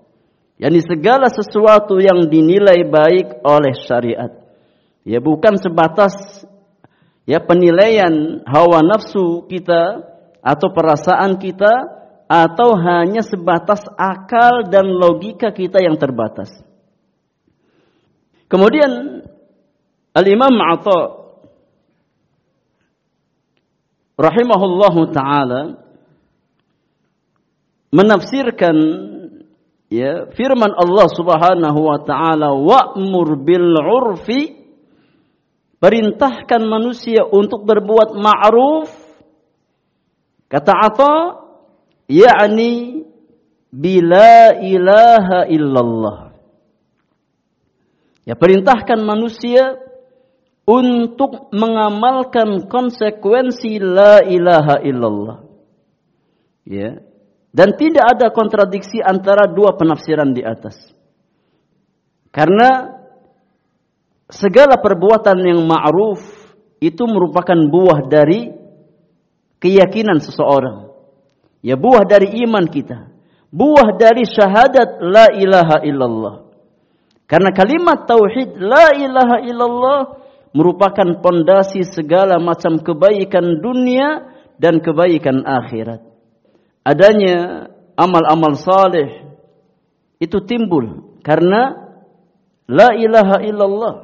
Yani 0.61 0.77
segala 0.85 1.25
sesuatu 1.33 1.97
yang 1.97 2.29
dinilai 2.29 2.85
baik 2.85 3.41
oleh 3.41 3.73
syariat. 3.81 4.29
Ya 5.01 5.17
bukan 5.17 5.57
sebatas 5.57 6.13
ya 7.25 7.41
penilaian 7.41 8.45
hawa 8.45 8.85
nafsu 8.85 9.49
kita 9.49 10.05
atau 10.45 10.69
perasaan 10.69 11.41
kita 11.41 11.73
atau 12.29 12.77
hanya 12.77 13.25
sebatas 13.25 13.81
akal 13.97 14.69
dan 14.69 14.85
logika 14.85 15.49
kita 15.49 15.81
yang 15.81 15.97
terbatas. 15.97 16.53
Kemudian 18.45 19.25
Al-Imam 20.13 20.53
Atha 20.61 21.01
rahimahullahu 24.13 25.09
taala 25.09 25.81
menafsirkan 27.89 28.77
ya 29.91 30.31
firman 30.31 30.71
Allah 30.71 31.07
Subhanahu 31.11 31.79
wa 31.83 31.99
taala 32.07 32.55
wa'mur 32.55 33.35
bil 33.43 33.75
'urfi 33.75 34.55
perintahkan 35.83 36.61
manusia 36.63 37.27
untuk 37.27 37.67
berbuat 37.67 38.15
ma'ruf. 38.15 38.87
Kata 40.47 40.73
Atha 40.77 41.15
yakni 42.07 43.03
bila 43.73 44.55
ilaha 44.61 45.49
illallah. 45.51 46.17
Ya 48.23 48.37
perintahkan 48.37 49.01
manusia 49.01 49.75
untuk 50.69 51.49
mengamalkan 51.51 52.69
konsekuensi 52.69 53.81
la 53.81 54.21
ilaha 54.21 54.79
illallah. 54.85 55.37
Ya 56.63 57.01
dan 57.51 57.75
tidak 57.75 58.15
ada 58.15 58.27
kontradiksi 58.31 59.03
antara 59.03 59.51
dua 59.51 59.75
penafsiran 59.75 60.31
di 60.31 60.39
atas. 60.39 60.79
Karena 62.31 62.95
segala 64.31 64.79
perbuatan 64.79 65.37
yang 65.43 65.59
ma'ruf 65.67 66.23
itu 66.79 67.03
merupakan 67.03 67.59
buah 67.67 68.07
dari 68.07 68.55
keyakinan 69.59 70.23
seseorang. 70.23 70.87
Ya 71.59 71.75
buah 71.75 72.07
dari 72.07 72.39
iman 72.47 72.65
kita. 72.71 73.11
Buah 73.51 73.99
dari 73.99 74.23
syahadat 74.23 75.03
la 75.03 75.27
ilaha 75.35 75.83
illallah. 75.83 76.35
Karena 77.27 77.51
kalimat 77.51 78.07
tauhid 78.07 78.55
la 78.63 78.95
ilaha 78.95 79.43
illallah 79.43 79.99
merupakan 80.55 81.19
pondasi 81.19 81.83
segala 81.83 82.39
macam 82.39 82.79
kebaikan 82.79 83.59
dunia 83.59 84.31
dan 84.55 84.79
kebaikan 84.79 85.43
akhirat 85.43 86.10
adanya 86.81 87.69
amal-amal 87.97 88.57
saleh 88.57 89.25
itu 90.21 90.37
timbul 90.45 91.17
karena 91.25 91.93
la 92.69 92.93
ilaha 92.97 93.37
illallah. 93.41 93.95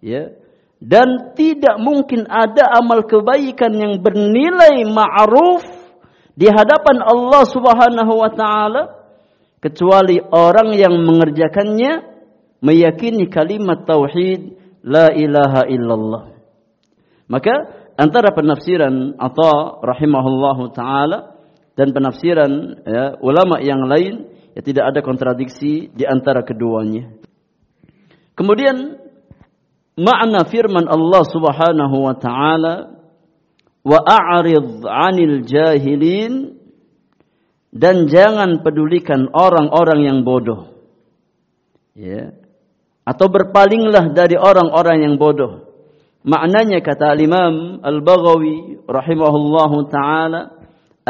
Ya. 0.00 0.32
Dan 0.80 1.36
tidak 1.36 1.76
mungkin 1.76 2.24
ada 2.24 2.80
amal 2.80 3.04
kebaikan 3.04 3.76
yang 3.76 4.00
bernilai 4.00 4.80
ma'ruf 4.88 5.60
di 6.32 6.48
hadapan 6.48 7.04
Allah 7.04 7.44
Subhanahu 7.44 8.12
wa 8.16 8.32
taala 8.32 8.82
kecuali 9.60 10.16
orang 10.16 10.72
yang 10.72 10.96
mengerjakannya 11.04 12.08
meyakini 12.64 13.28
kalimat 13.28 13.84
tauhid 13.84 14.56
la 14.80 15.12
ilaha 15.12 15.68
illallah. 15.68 16.32
Maka 17.28 17.54
antara 18.00 18.32
penafsiran 18.32 19.20
atau 19.20 19.84
rahimahullahu 19.84 20.72
taala 20.72 21.39
dan 21.78 21.94
penafsiran 21.94 22.82
ya, 22.84 23.04
ulama 23.22 23.62
yang 23.62 23.86
lain 23.86 24.26
ya 24.54 24.60
tidak 24.62 24.84
ada 24.94 25.00
kontradiksi 25.00 25.90
di 25.90 26.04
antara 26.04 26.42
keduanya. 26.42 27.10
Kemudian 28.34 28.98
makna 30.00 30.48
firman 30.48 30.88
Allah 30.88 31.22
Subhanahu 31.28 31.96
wa 32.08 32.14
taala 32.16 32.74
wa 33.80 33.98
a'rid 34.00 34.84
'anil 34.84 35.44
jahilin 35.44 36.56
dan 37.70 38.10
jangan 38.10 38.60
pedulikan 38.66 39.30
orang-orang 39.30 40.08
yang 40.08 40.18
bodoh. 40.26 40.74
Ya. 41.94 42.34
Atau 43.06 43.30
berpalinglah 43.30 44.12
dari 44.14 44.34
orang-orang 44.38 45.06
yang 45.06 45.14
bodoh. 45.16 45.70
Maknanya 46.20 46.84
kata 46.84 47.16
Imam 47.16 47.80
Al-Baghawi 47.80 48.84
rahimahullahu 48.84 49.88
taala 49.88 50.59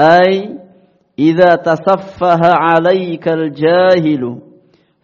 ay 0.00 0.56
idza 1.20 1.60
tasaffaha 1.60 2.56
'alaika 2.56 3.36
al-jahilu 3.36 4.40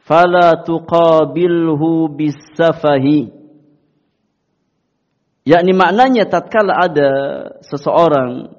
fala 0.08 0.64
tuqabilhu 0.64 2.08
bis-safahi 2.16 3.28
yakni 5.44 5.72
maknanya 5.76 6.24
tatkala 6.24 6.88
ada 6.88 7.10
seseorang 7.60 8.56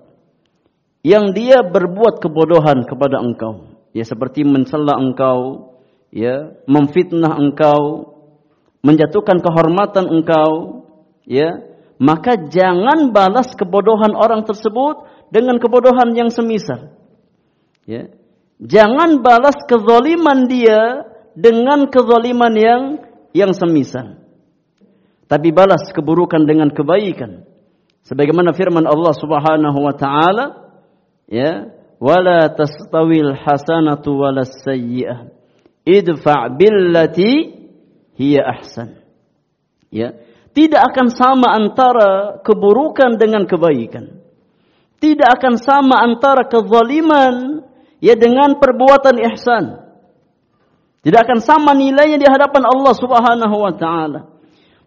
yang 1.02 1.34
dia 1.34 1.66
berbuat 1.66 2.22
kebodohan 2.22 2.86
kepada 2.86 3.18
engkau 3.18 3.82
ya 3.98 4.06
seperti 4.06 4.46
mencela 4.46 4.94
engkau 5.02 5.74
ya 6.14 6.54
memfitnah 6.70 7.34
engkau 7.42 8.14
menjatuhkan 8.86 9.42
kehormatan 9.42 10.06
engkau 10.14 10.84
ya 11.26 11.66
maka 11.98 12.38
jangan 12.38 13.10
balas 13.10 13.52
kebodohan 13.58 14.14
orang 14.14 14.46
tersebut 14.46 15.02
dengan 15.34 15.60
kebodohan 15.60 16.16
yang 16.16 16.32
semisal. 16.32 16.96
Ya. 17.88 18.12
Jangan 18.58 19.22
balas 19.22 19.56
kezaliman 19.70 20.50
dia 20.50 21.06
dengan 21.38 21.88
kezaliman 21.94 22.54
yang 22.58 22.82
yang 23.36 23.54
semisal. 23.54 24.18
Tapi 25.28 25.54
balas 25.54 25.92
keburukan 25.94 26.48
dengan 26.48 26.74
kebaikan. 26.74 27.46
Sebagaimana 28.08 28.56
firman 28.56 28.88
Allah 28.88 29.14
Subhanahu 29.14 29.80
wa 29.84 29.94
taala 29.94 30.46
ya 31.28 31.70
wala 32.00 32.48
tastawil 32.50 33.36
hasanatu 33.36 34.16
walas 34.18 34.56
sayyi'ah. 34.64 35.30
Idfa' 35.88 36.52
billati 36.56 37.32
hiya 38.18 38.42
ahsan. 38.44 39.00
Ya. 39.94 40.18
Tidak 40.52 40.82
akan 40.82 41.14
sama 41.14 41.54
antara 41.54 42.42
keburukan 42.42 43.22
dengan 43.22 43.46
kebaikan. 43.46 44.17
Tidak 44.98 45.30
akan 45.30 45.62
sama 45.62 46.02
antara 46.02 46.50
kezaliman 46.50 47.62
ya 48.02 48.18
dengan 48.18 48.58
perbuatan 48.58 49.22
ihsan. 49.34 49.66
Tidak 51.06 51.20
akan 51.22 51.40
sama 51.40 51.72
nilainya 51.78 52.18
di 52.18 52.28
hadapan 52.28 52.66
Allah 52.66 52.94
Subhanahu 52.98 53.56
wa 53.62 53.74
taala. 53.78 54.28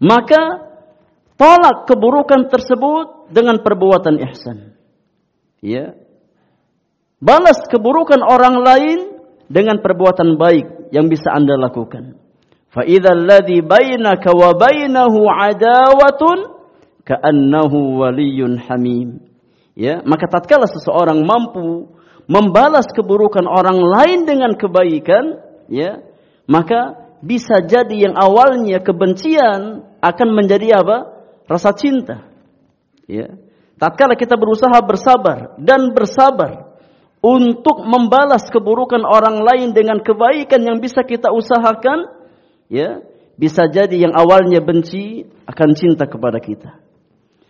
Maka 0.03 0.67
tolak 1.39 1.87
keburukan 1.87 2.51
tersebut 2.51 3.31
dengan 3.31 3.63
perbuatan 3.63 4.19
ihsan. 4.29 4.75
Ya. 5.63 5.95
Balas 7.21 7.63
keburukan 7.69 8.21
orang 8.21 8.61
lain 8.61 8.99
dengan 9.47 9.79
perbuatan 9.79 10.41
baik 10.41 10.91
yang 10.91 11.07
bisa 11.07 11.31
Anda 11.31 11.55
lakukan. 11.55 12.19
Fa 12.71 12.83
idzal 12.87 13.27
ladzi 13.27 13.63
bainaka 13.63 14.31
wa 14.35 14.55
bainahu 14.55 15.27
adawatun 15.27 16.39
ka'annahu 17.07 18.03
waliyyun 18.03 18.59
hamim 18.67 19.30
ya 19.75 20.03
maka 20.07 20.27
tatkala 20.27 20.67
seseorang 20.67 21.23
mampu 21.23 21.91
membalas 22.31 22.87
keburukan 22.95 23.47
orang 23.47 23.79
lain 23.79 24.29
dengan 24.29 24.55
kebaikan 24.55 25.43
ya 25.71 26.03
maka 26.47 27.11
bisa 27.21 27.61
jadi 27.63 28.11
yang 28.11 28.15
awalnya 28.17 28.81
kebencian 28.81 29.85
akan 30.01 30.29
menjadi 30.33 30.81
apa 30.81 30.97
rasa 31.47 31.75
cinta 31.77 32.27
ya 33.05 33.35
tatkala 33.77 34.15
kita 34.17 34.39
berusaha 34.39 34.79
bersabar 34.83 35.59
dan 35.61 35.93
bersabar 35.93 36.71
untuk 37.21 37.85
membalas 37.85 38.49
keburukan 38.49 39.05
orang 39.05 39.45
lain 39.45 39.77
dengan 39.77 40.01
kebaikan 40.01 40.65
yang 40.65 40.81
bisa 40.81 41.05
kita 41.05 41.29
usahakan 41.29 42.09
ya 42.73 43.05
bisa 43.37 43.69
jadi 43.69 44.09
yang 44.09 44.13
awalnya 44.17 44.61
benci 44.61 45.25
akan 45.49 45.69
cinta 45.73 46.05
kepada 46.05 46.37
kita. 46.41 46.77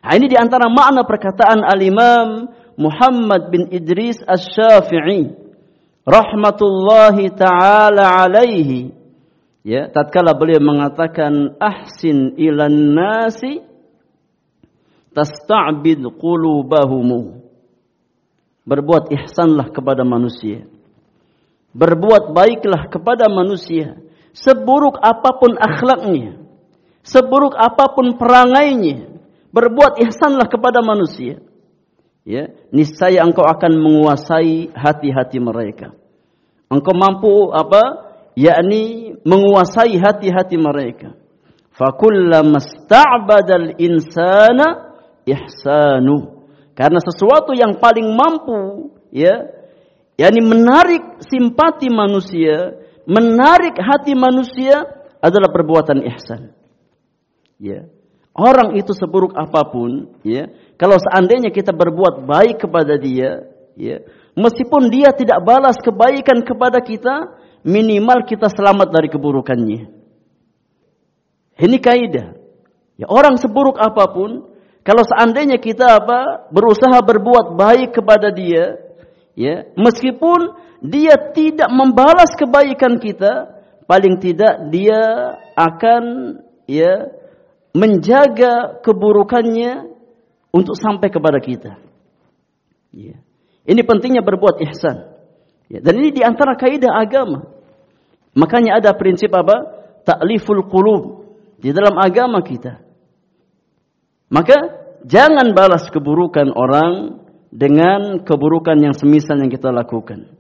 Nah, 0.00 0.12
ini 0.16 0.32
di 0.32 0.36
antara 0.36 0.72
makna 0.72 1.04
perkataan 1.04 1.60
al-Imam 1.60 2.48
Muhammad 2.80 3.52
bin 3.52 3.68
Idris 3.68 4.16
Asy-Syafi'i 4.24 5.28
rahmatullahi 6.08 7.28
taala 7.36 8.24
alaihi. 8.24 8.96
Ya 9.60 9.92
tatkala 9.92 10.32
beliau 10.32 10.64
mengatakan 10.64 11.60
ahsin 11.60 12.32
ilan 12.40 12.96
nasi 12.96 13.60
tasta'bid 15.12 16.00
qulubahum 16.16 17.44
berbuat 18.64 19.12
ihsanlah 19.12 19.68
kepada 19.68 20.00
manusia. 20.00 20.64
Berbuat 21.76 22.32
baiklah 22.32 22.88
kepada 22.88 23.28
manusia. 23.28 24.00
Seburuk 24.32 24.96
apa 25.02 25.36
pun 25.36 25.58
akhlaknya, 25.58 26.38
seburuk 27.02 27.52
apa 27.58 27.92
pun 27.92 28.14
perangainya, 28.14 29.19
berbuat 29.50 30.02
ihsanlah 30.06 30.46
kepada 30.46 30.82
manusia. 30.82 31.42
Ya, 32.26 32.52
niscaya 32.70 33.24
engkau 33.24 33.42
akan 33.42 33.72
menguasai 33.80 34.70
hati-hati 34.76 35.38
mereka. 35.40 35.96
Engkau 36.70 36.94
mampu 36.94 37.50
apa? 37.50 38.10
yakni 38.38 39.14
menguasai 39.26 39.98
hati-hati 39.98 40.56
mereka. 40.56 41.12
Fakullama 41.74 42.62
sta'badal 42.62 43.76
insana 43.76 44.96
ihsanu. 45.26 46.46
Karena 46.76 47.00
sesuatu 47.02 47.52
yang 47.52 47.76
paling 47.76 48.08
mampu 48.14 48.92
ya 49.12 49.50
yakni 50.16 50.40
menarik 50.44 51.20
simpati 51.24 51.90
manusia 51.92 52.78
menarik 53.04 53.76
hati 53.76 54.14
manusia 54.16 54.86
adalah 55.20 55.52
perbuatan 55.52 56.06
ihsan. 56.14 56.56
Ya. 57.60 57.90
Orang 58.40 58.72
itu 58.72 58.96
seburuk 58.96 59.36
apa 59.36 59.68
pun, 59.68 60.16
ya, 60.24 60.48
kalau 60.80 60.96
seandainya 60.96 61.52
kita 61.52 61.76
berbuat 61.76 62.24
baik 62.24 62.64
kepada 62.64 62.96
dia, 62.96 63.44
ya, 63.76 64.00
meskipun 64.32 64.88
dia 64.88 65.12
tidak 65.12 65.44
balas 65.44 65.76
kebaikan 65.84 66.40
kepada 66.40 66.80
kita, 66.80 67.36
minimal 67.68 68.24
kita 68.24 68.48
selamat 68.48 68.88
dari 68.88 69.12
keburukannya. 69.12 69.92
Ini 71.60 71.78
kaidah. 71.84 72.32
Ya, 72.96 73.06
orang 73.12 73.36
seburuk 73.36 73.76
apa 73.76 74.08
pun, 74.08 74.56
kalau 74.88 75.04
seandainya 75.04 75.60
kita 75.60 76.00
apa 76.00 76.48
berusaha 76.48 76.96
berbuat 76.96 77.60
baik 77.60 77.92
kepada 77.92 78.32
dia, 78.32 78.80
ya, 79.36 79.68
meskipun 79.76 80.56
dia 80.80 81.12
tidak 81.36 81.68
membalas 81.68 82.32
kebaikan 82.40 82.96
kita, 82.96 83.52
paling 83.84 84.16
tidak 84.16 84.72
dia 84.72 85.36
akan 85.60 86.04
ya 86.64 87.19
menjaga 87.76 88.82
keburukannya 88.82 89.90
untuk 90.50 90.74
sampai 90.74 91.08
kepada 91.10 91.38
kita. 91.38 91.78
Ya. 92.90 93.22
Ini 93.66 93.80
pentingnya 93.86 94.26
berbuat 94.26 94.58
ihsan. 94.70 95.14
Ya. 95.70 95.78
Dan 95.78 96.02
ini 96.02 96.10
di 96.10 96.22
antara 96.26 96.58
kaidah 96.58 96.98
agama. 96.98 97.46
Makanya 98.34 98.82
ada 98.82 98.90
prinsip 98.94 99.30
apa? 99.30 99.82
Ta'liful 100.02 100.66
qulub 100.66 101.30
di 101.58 101.70
dalam 101.70 101.94
agama 101.98 102.42
kita. 102.42 102.82
Maka 104.30 104.56
jangan 105.06 105.54
balas 105.54 105.90
keburukan 105.90 106.50
orang 106.54 107.22
dengan 107.50 108.22
keburukan 108.22 108.78
yang 108.78 108.94
semisal 108.94 109.38
yang 109.38 109.50
kita 109.50 109.74
lakukan. 109.74 110.38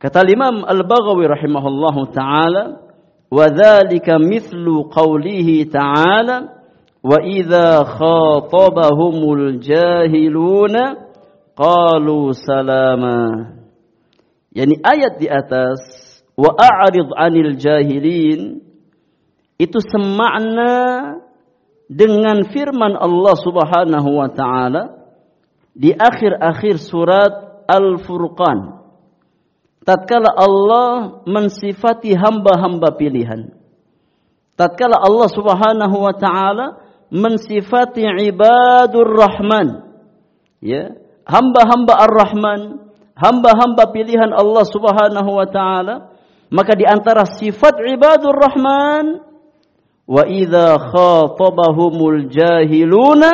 Kata 0.00 0.24
Imam 0.24 0.64
Al-Baghawi 0.64 1.28
rahimahullahu 1.28 2.00
taala, 2.14 2.87
"Wa 3.28 3.52
dzalika 3.52 4.16
mithlu 4.16 4.88
qawlihi 4.88 5.68
ta'ala, 5.68 6.36
wa 7.04 7.16
idza 7.20 7.84
khatabahumul 7.84 9.60
jahiluna 9.60 11.12
qalu 11.52 12.32
salama." 12.32 13.52
Yani 14.52 14.80
ayat 14.80 15.20
di 15.20 15.28
atas, 15.28 15.80
"Wa 16.34 16.56
a'rid 16.56 17.12
'anil 17.12 17.60
jahilin" 17.60 18.64
itu 19.58 19.78
semakna 19.82 20.74
dengan 21.90 22.46
firman 22.52 22.94
Allah 22.94 23.34
Subhanahu 23.34 24.10
wa 24.22 24.28
taala 24.30 24.82
di 25.74 25.90
akhir-akhir 25.90 26.78
surat 26.78 27.64
Al-Furqan. 27.66 28.77
Tatkala 29.88 30.36
Allah 30.36 31.24
mensifati 31.24 32.12
hamba-hamba 32.12 32.92
pilihan. 32.92 33.56
Tatkala 34.52 35.00
Allah 35.00 35.28
Subhanahu 35.32 35.96
wa 35.96 36.12
taala 36.12 36.76
mensifati 37.08 38.04
ibadur 38.04 39.08
rahman. 39.08 39.88
Ya, 40.60 40.92
hamba-hamba 41.24 42.04
Ar-Rahman, 42.04 42.92
hamba-hamba 43.16 43.88
pilihan 43.88 44.28
Allah 44.36 44.68
Subhanahu 44.68 45.30
wa 45.32 45.48
taala, 45.48 46.12
maka 46.52 46.76
di 46.76 46.84
antara 46.84 47.24
sifat 47.24 47.80
ibadur 47.88 48.36
rahman 48.36 49.24
Wa 50.08 50.24
idza 50.24 50.80
khatabahumul 50.88 52.32
jahiluna 52.32 53.28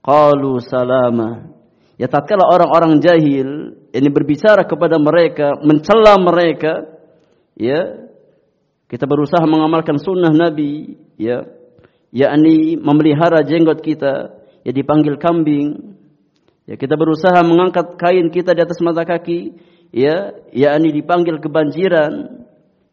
qalu 0.00 0.56
salama. 0.64 1.53
Ya 1.94 2.10
tatkala 2.10 2.50
orang-orang 2.50 2.98
jahil 2.98 3.78
ini 3.94 4.08
berbicara 4.10 4.66
kepada 4.66 4.98
mereka, 4.98 5.54
mencela 5.62 6.18
mereka, 6.18 6.90
ya 7.54 8.10
kita 8.90 9.06
berusaha 9.06 9.46
mengamalkan 9.46 10.02
sunnah 10.02 10.34
Nabi, 10.34 10.98
ya 11.14 11.46
yakni 12.10 12.74
memelihara 12.74 13.46
jenggot 13.46 13.78
kita, 13.78 14.34
ya 14.66 14.72
dipanggil 14.74 15.18
kambing. 15.22 15.94
Ya 16.66 16.74
kita 16.80 16.98
berusaha 16.98 17.44
mengangkat 17.44 17.94
kain 18.00 18.32
kita 18.32 18.56
di 18.56 18.60
atas 18.64 18.82
mata 18.82 19.06
kaki, 19.06 19.54
ya 19.94 20.34
yakni 20.50 20.90
dipanggil 20.90 21.38
kebanjiran, 21.38 22.42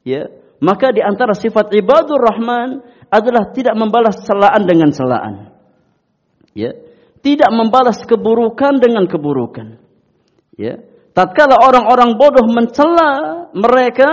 ya 0.06 0.30
maka 0.62 0.94
di 0.94 1.02
antara 1.02 1.34
sifat 1.34 1.74
ibadur 1.74 2.22
rahman 2.22 2.86
adalah 3.10 3.50
tidak 3.50 3.74
membalas 3.74 4.22
celaan 4.22 4.62
dengan 4.70 4.94
celaan. 4.94 5.34
Ya. 6.54 6.78
Tidak 7.22 7.52
membalas 7.54 8.02
keburukan 8.06 8.82
dengan 8.82 9.06
keburukan. 9.06 9.78
Ya. 10.58 10.82
Tatkala 11.12 11.60
orang-orang 11.62 12.18
bodoh 12.18 12.48
mencela 12.50 13.46
mereka, 13.54 14.10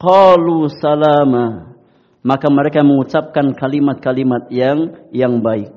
qalu 0.00 0.70
salama. 0.80 1.76
Maka 2.24 2.48
mereka 2.50 2.80
mengucapkan 2.82 3.52
kalimat-kalimat 3.52 4.48
yang 4.48 5.08
yang 5.12 5.40
baik. 5.44 5.70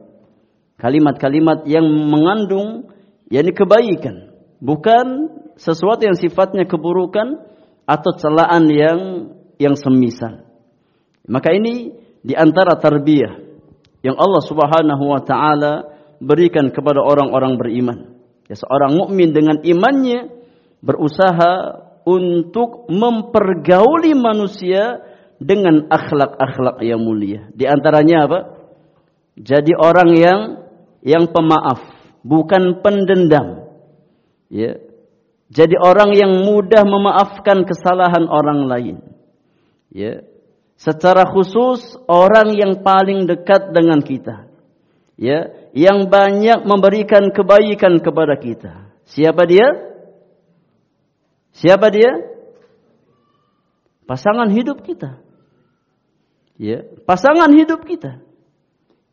Kalimat-kalimat 0.80 1.68
yang 1.70 1.86
mengandung 1.86 2.90
yakni 3.30 3.54
kebaikan, 3.54 4.34
bukan 4.58 5.30
sesuatu 5.56 6.02
yang 6.10 6.18
sifatnya 6.18 6.66
keburukan 6.66 7.38
atau 7.86 8.12
celaan 8.18 8.66
yang 8.72 9.00
yang 9.62 9.78
semisal. 9.78 10.50
Maka 11.30 11.54
ini 11.54 11.94
di 12.26 12.34
antara 12.34 12.78
tarbiyah 12.78 13.38
yang 14.02 14.18
Allah 14.18 14.42
Subhanahu 14.42 15.04
wa 15.06 15.22
taala 15.22 15.91
berikan 16.22 16.70
kepada 16.70 17.02
orang-orang 17.02 17.58
beriman. 17.58 17.98
Ya, 18.46 18.56
seorang 18.56 18.94
mukmin 18.94 19.34
dengan 19.34 19.60
imannya 19.66 20.30
berusaha 20.86 21.82
untuk 22.06 22.90
mempergauli 22.90 24.14
manusia 24.14 25.02
dengan 25.42 25.90
akhlak-akhlak 25.90 26.86
yang 26.86 27.02
mulia. 27.02 27.50
Di 27.58 27.66
antaranya 27.66 28.30
apa? 28.30 28.40
Jadi 29.42 29.74
orang 29.74 30.10
yang 30.14 30.40
yang 31.02 31.26
pemaaf, 31.34 31.82
bukan 32.22 32.86
pendendam. 32.86 33.66
Ya. 34.54 34.78
Jadi 35.52 35.76
orang 35.76 36.16
yang 36.16 36.48
mudah 36.48 36.86
memaafkan 36.86 37.66
kesalahan 37.66 38.30
orang 38.30 38.70
lain. 38.70 38.98
Ya. 39.90 40.24
Secara 40.78 41.28
khusus 41.30 41.98
orang 42.10 42.54
yang 42.58 42.82
paling 42.82 43.26
dekat 43.30 43.74
dengan 43.74 44.02
kita. 44.02 44.51
Ya, 45.22 45.54
yang 45.78 46.10
banyak 46.10 46.66
memberikan 46.66 47.30
kebaikan 47.30 48.02
kepada 48.02 48.42
kita. 48.42 48.90
Siapa 49.06 49.46
dia? 49.46 49.70
Siapa 51.54 51.94
dia? 51.94 52.10
Pasangan 54.10 54.50
hidup 54.50 54.82
kita. 54.82 55.22
Ya, 56.58 56.90
pasangan 57.06 57.54
hidup 57.54 57.86
kita. 57.86 58.18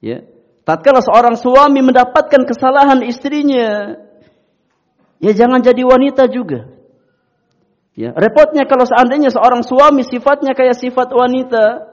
Ya. 0.01 0.25
Tatkala 0.65 1.01
seorang 1.01 1.37
suami 1.37 1.81
mendapatkan 1.81 2.45
kesalahan 2.45 3.01
istrinya, 3.09 3.97
ya 5.17 5.33
jangan 5.33 5.65
jadi 5.65 5.81
wanita 5.81 6.29
juga. 6.29 6.69
Ya, 7.97 8.13
repotnya 8.13 8.69
kalau 8.69 8.85
seandainya 8.85 9.33
seorang 9.33 9.65
suami 9.65 10.05
sifatnya 10.05 10.53
kayak 10.53 10.77
sifat 10.77 11.09
wanita, 11.09 11.89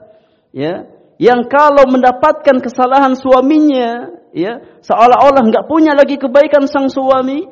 ya, 0.52 0.92
yang 1.16 1.48
kalau 1.48 1.88
mendapatkan 1.88 2.60
kesalahan 2.60 3.16
suaminya, 3.16 4.12
ya, 4.36 4.60
seolah-olah 4.84 5.42
nggak 5.48 5.66
punya 5.68 5.96
lagi 5.96 6.20
kebaikan 6.20 6.68
sang 6.68 6.92
suami, 6.92 7.48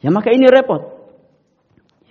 ya 0.00 0.08
maka 0.08 0.32
ini 0.32 0.48
repot. 0.48 1.00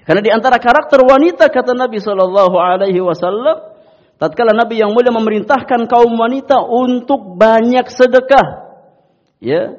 Karena 0.05 0.21
di 0.25 0.32
antara 0.34 0.58
karakter 0.58 1.01
wanita 1.05 1.49
kata 1.53 1.77
Nabi 1.77 2.01
Shallallahu 2.01 2.58
Alaihi 2.58 3.01
Wasallam, 3.01 3.77
tatkala 4.17 4.58
Nabi 4.58 4.82
yang 4.82 4.93
mulia 4.93 5.13
memerintahkan 5.13 5.86
kaum 5.89 6.13
wanita 6.17 6.62
untuk 6.65 7.38
banyak 7.38 7.86
sedekah, 7.89 8.47
ya, 9.41 9.77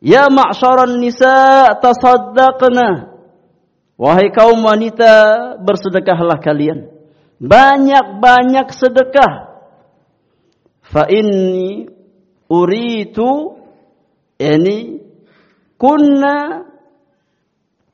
ya 0.00 0.28
ma'syaran 0.32 1.00
nisa 1.00 1.72
tasaddaqna 1.80 3.14
Wahai 3.94 4.34
kaum 4.34 4.58
wanita, 4.66 5.54
bersedekahlah 5.62 6.42
kalian. 6.42 6.90
Banyak-banyak 7.38 8.66
sedekah. 8.74 9.53
Fa 10.94 11.10
inni 11.10 11.90
uritu 12.46 13.58
ini 14.38 15.02
kunna 15.74 16.62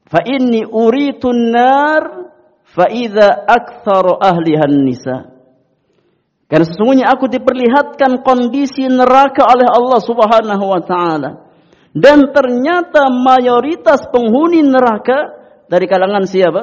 fa 0.04 0.20
inni 0.28 0.68
uritu 0.68 1.32
nar 1.32 2.28
fa 2.68 2.92
idza 2.92 3.48
aktsaru 3.48 4.20
ahliha 4.20 4.68
nisa. 4.68 5.32
Karena 6.44 6.66
sesungguhnya 6.68 7.08
aku 7.08 7.24
diperlihatkan 7.32 8.20
kondisi 8.20 8.84
neraka 8.84 9.48
oleh 9.48 9.64
Allah 9.64 10.00
Subhanahu 10.04 10.64
wa 10.68 10.82
taala. 10.84 11.30
Dan 11.96 12.36
ternyata 12.36 13.08
mayoritas 13.08 14.12
penghuni 14.12 14.60
neraka 14.60 15.40
dari 15.72 15.88
kalangan 15.88 16.28
siapa? 16.28 16.62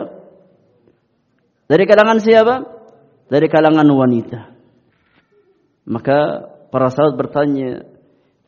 Dari 1.66 1.84
kalangan 1.90 2.20
siapa? 2.22 2.56
Dari 3.26 3.48
kalangan 3.50 3.88
wanita. 3.90 4.57
Maka 5.88 6.52
para 6.68 6.92
sahabat 6.92 7.16
bertanya, 7.16 7.88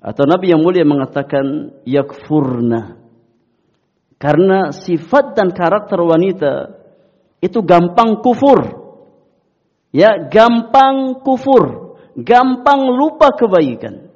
atau 0.03 0.23
Nabi 0.27 0.51
yang 0.51 0.59
mulia 0.59 0.83
mengatakan 0.83 1.71
yakfurna. 1.87 2.99
Karena 4.19 4.75
sifat 4.75 5.39
dan 5.39 5.55
karakter 5.55 5.95
wanita 6.03 6.75
itu 7.39 7.63
gampang 7.63 8.19
kufur. 8.19 8.59
Ya, 9.95 10.27
gampang 10.27 11.23
kufur, 11.23 11.95
gampang 12.19 12.91
lupa 12.91 13.31
kebaikan. 13.31 14.11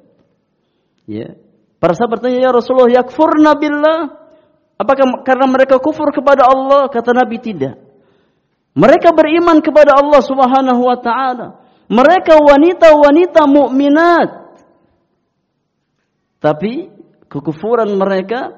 Ya. 1.08 1.40
Para 1.80 1.96
sahabat 1.96 2.20
bertanya, 2.20 2.44
"Ya 2.44 2.50
Rasulullah, 2.52 2.92
yakfurna 2.92 3.56
billah?" 3.56 4.00
Apakah 4.76 5.24
karena 5.24 5.46
mereka 5.48 5.80
kufur 5.80 6.12
kepada 6.12 6.44
Allah? 6.44 6.92
Kata 6.92 7.16
Nabi 7.16 7.40
tidak. 7.40 7.80
Mereka 8.74 9.14
beriman 9.14 9.62
kepada 9.62 9.96
Allah 9.96 10.20
Subhanahu 10.20 10.82
wa 10.82 10.98
taala. 10.98 11.63
Mereka 11.88 12.40
wanita-wanita 12.40 13.42
mukminat. 13.48 14.30
Tapi 16.40 16.88
kekufuran 17.28 17.96
mereka 17.96 18.52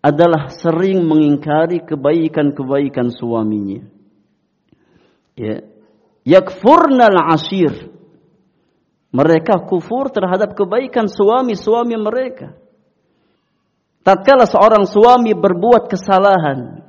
adalah 0.00 0.48
sering 0.52 1.04
mengingkari 1.04 1.84
kebaikan-kebaikan 1.84 3.12
suaminya. 3.12 3.84
Ya. 5.36 5.64
Yakfurnal 6.28 7.18
ashir. 7.32 7.92
Mereka 9.08 9.64
kufur 9.64 10.12
terhadap 10.12 10.52
kebaikan 10.52 11.08
suami-suami 11.08 11.96
mereka 11.96 12.52
tatkala 14.08 14.48
seorang 14.48 14.88
suami 14.88 15.36
berbuat 15.36 15.92
kesalahan 15.92 16.80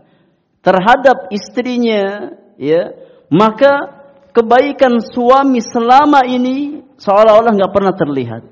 terhadap 0.63 1.27
istrinya 1.35 2.31
ya 2.55 2.95
maka 3.27 3.98
kebaikan 4.39 5.03
suami 5.03 5.59
selama 5.59 6.23
ini 6.23 6.79
seolah-olah 6.95 7.51
nggak 7.51 7.73
pernah 7.75 7.91
terlihat. 7.91 8.43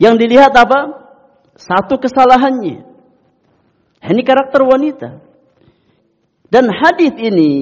Yang 0.00 0.14
dilihat 0.24 0.56
apa? 0.56 1.04
Satu 1.54 2.00
kesalahannya. 2.00 2.82
Ini 4.04 4.22
karakter 4.24 4.64
wanita. 4.64 5.20
Dan 6.48 6.72
hadis 6.72 7.12
ini 7.20 7.52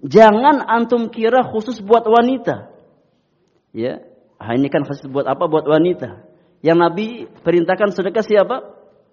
jangan 0.00 0.64
antum 0.64 1.12
kira 1.12 1.44
khusus 1.44 1.84
buat 1.84 2.08
wanita. 2.08 2.72
Ya 3.76 4.00
ah, 4.40 4.56
ini 4.56 4.72
kan 4.72 4.88
khusus 4.88 5.04
buat 5.12 5.28
apa? 5.28 5.44
Buat 5.44 5.68
wanita. 5.68 6.24
Yang 6.64 6.78
Nabi 6.80 7.06
perintahkan 7.44 7.92
sedekah 7.92 8.24
siapa? 8.24 8.56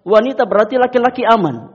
Wanita 0.02 0.48
berarti 0.48 0.80
laki-laki 0.80 1.22
aman. 1.22 1.74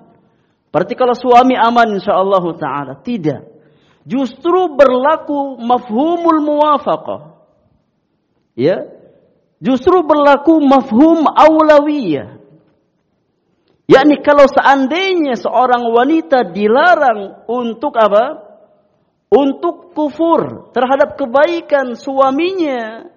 Berarti 0.71 0.95
kalau 0.95 1.15
suami 1.15 1.55
aman 1.55 1.99
insya 1.99 2.15
Allah 2.15 2.43
taala. 2.55 2.93
Tidak. 2.99 3.60
Justru 4.05 4.73
berlaku 4.73 5.61
mafhumul 5.61 6.41
muwafaqah. 6.41 7.37
Ya. 8.57 8.89
Justru 9.61 10.01
berlaku 10.01 10.57
mafhum 10.57 11.25
awlawiyah. 11.29 12.41
Yakni 13.85 14.23
kalau 14.23 14.47
seandainya 14.47 15.35
seorang 15.35 15.85
wanita 15.91 16.47
dilarang 16.49 17.45
untuk 17.45 17.93
apa? 17.99 18.49
Untuk 19.31 19.95
kufur 19.95 20.73
terhadap 20.75 21.15
kebaikan 21.15 21.95
suaminya, 21.95 23.07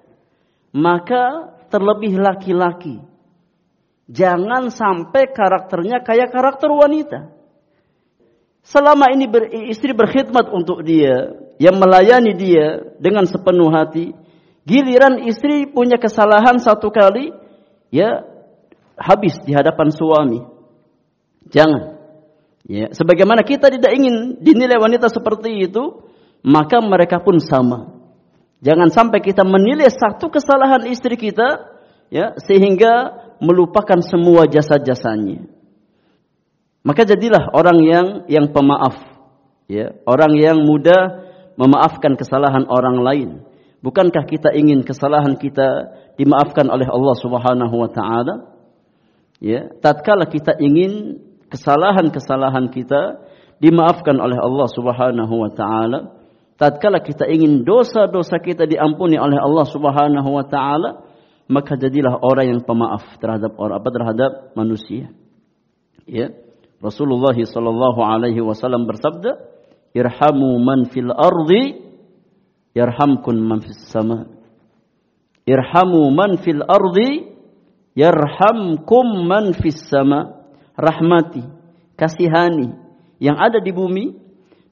maka 0.71 1.55
terlebih 1.75 2.23
laki-laki. 2.23 3.03
Jangan 4.07 4.71
sampai 4.71 5.35
karakternya 5.35 6.07
kayak 6.07 6.31
karakter 6.31 6.71
wanita. 6.71 7.35
Selama 8.65 9.13
ini 9.13 9.29
ber, 9.29 9.53
istri 9.69 9.93
berkhidmat 9.93 10.49
untuk 10.49 10.81
dia, 10.89 11.37
yang 11.61 11.77
melayani 11.77 12.33
dia 12.33 12.81
dengan 12.97 13.29
sepenuh 13.29 13.69
hati, 13.69 14.17
giliran 14.65 15.21
istri 15.29 15.69
punya 15.69 16.01
kesalahan 16.01 16.57
satu 16.57 16.89
kali, 16.89 17.31
ya 17.93 18.25
habis 18.97 19.37
di 19.45 19.53
hadapan 19.53 19.93
suami. 19.93 20.41
Jangan. 21.53 22.01
Ya, 22.65 22.89
sebagaimana 22.97 23.45
kita 23.45 23.69
tidak 23.69 23.93
ingin 23.93 24.41
dinilai 24.41 24.81
wanita 24.81 25.13
seperti 25.13 25.69
itu, 25.69 26.01
maka 26.41 26.81
mereka 26.81 27.21
pun 27.21 27.37
sama. 27.37 27.93
Jangan 28.65 28.89
sampai 28.89 29.21
kita 29.21 29.45
menilai 29.45 29.93
satu 29.93 30.33
kesalahan 30.33 30.89
istri 30.89 31.21
kita, 31.21 31.69
ya, 32.09 32.33
sehingga 32.41 33.13
melupakan 33.45 34.01
semua 34.01 34.49
jasa-jasanya. 34.49 35.54
Maka 36.85 37.09
jadilah 37.09 37.49
orang 37.57 37.79
yang 37.81 38.07
yang 38.29 38.47
pemaaf, 38.53 38.93
ya, 39.73 39.97
orang 40.05 40.37
yang 40.37 40.61
mudah 40.69 41.25
memaafkan 41.57 42.13
kesalahan 42.13 42.69
orang 42.69 43.01
lain. 43.01 43.31
Bukankah 43.81 44.29
kita 44.29 44.53
ingin 44.53 44.85
kesalahan 44.85 45.41
kita 45.41 45.97
dimaafkan 46.21 46.69
oleh 46.69 46.85
Allah 46.85 47.17
Subhanahu 47.17 47.75
wa 47.75 47.89
taala? 47.89 48.53
Ya, 49.41 49.73
tatkala 49.81 50.29
kita 50.29 50.61
ingin 50.61 51.25
kesalahan-kesalahan 51.49 52.69
kita 52.69 53.25
dimaafkan 53.65 54.21
oleh 54.21 54.37
Allah 54.37 54.69
Subhanahu 54.69 55.35
wa 55.41 55.51
taala, 55.57 56.21
tatkala 56.61 57.01
kita 57.01 57.25
ingin 57.33 57.65
dosa-dosa 57.65 58.45
kita 58.45 58.69
diampuni 58.69 59.17
oleh 59.17 59.41
Allah 59.41 59.65
Subhanahu 59.69 60.29
wa 60.29 60.45
taala, 60.45 61.01
maka 61.49 61.81
jadilah 61.81 62.21
orang 62.21 62.57
yang 62.57 62.61
pemaaf 62.61 63.17
terhadap 63.21 63.57
orang 63.57 63.81
apa 63.81 63.89
terhadap 63.89 64.31
manusia. 64.53 65.09
Ya. 66.05 66.44
Rasulullah 66.85 67.33
sallallahu 67.33 68.01
alaihi 68.05 68.45
wasallam 68.45 68.85
bersabda, 68.85 69.41
"Irhamu 69.97 70.61
man 70.61 70.85
fil 70.93 71.09
ardi 71.09 71.81
yarhamkum 72.77 73.41
man 73.41 73.65
fis 73.65 73.89
sama." 73.89 74.29
Irhamu 75.49 76.13
man 76.13 76.37
fil 76.45 76.61
ardi 76.61 77.33
yarhamkum 77.97 79.25
man 79.25 79.57
fis 79.57 79.81
sama. 79.89 80.45
Rahmati, 80.75 81.47
kasihani 81.95 82.75
yang 83.23 83.39
ada 83.39 83.63
di 83.63 83.71
bumi, 83.71 84.11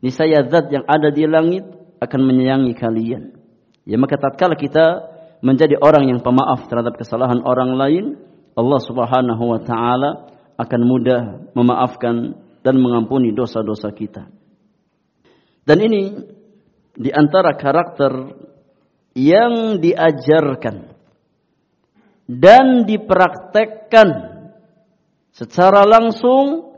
niscaya 0.03 0.43
zat 0.51 0.69
yang 0.69 0.83
ada 0.85 1.15
di 1.15 1.25
langit 1.31 1.63
akan 2.03 2.21
menyayangi 2.27 2.75
kalian. 2.75 3.39
Ya 3.87 3.97
maka 3.97 4.19
tatkala 4.19 4.59
kita 4.59 5.09
menjadi 5.41 5.79
orang 5.79 6.11
yang 6.11 6.21
pemaaf 6.21 6.67
terhadap 6.67 6.99
kesalahan 6.99 7.41
orang 7.47 7.79
lain, 7.79 8.05
Allah 8.59 8.81
Subhanahu 8.83 9.45
wa 9.47 9.61
taala 9.63 10.32
akan 10.63 10.83
mudah 10.87 11.23
memaafkan 11.59 12.39
dan 12.63 12.75
mengampuni 12.79 13.35
dosa-dosa 13.35 13.91
kita. 13.91 14.31
Dan 15.67 15.79
ini 15.83 16.03
di 16.95 17.11
antara 17.11 17.55
karakter 17.59 18.13
yang 19.15 19.83
diajarkan 19.83 20.95
dan 22.27 22.89
dipraktekkan 22.89 24.09
secara 25.35 25.85
langsung 25.85 26.73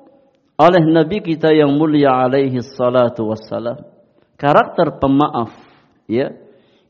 oleh 0.55 0.83
Nabi 0.87 1.19
kita 1.23 1.51
yang 1.51 1.75
mulia 1.75 2.15
alaihi 2.27 2.63
salatu 2.63 3.31
wassalam. 3.31 3.83
Karakter 4.35 4.99
pemaaf, 4.99 5.55
ya, 6.11 6.35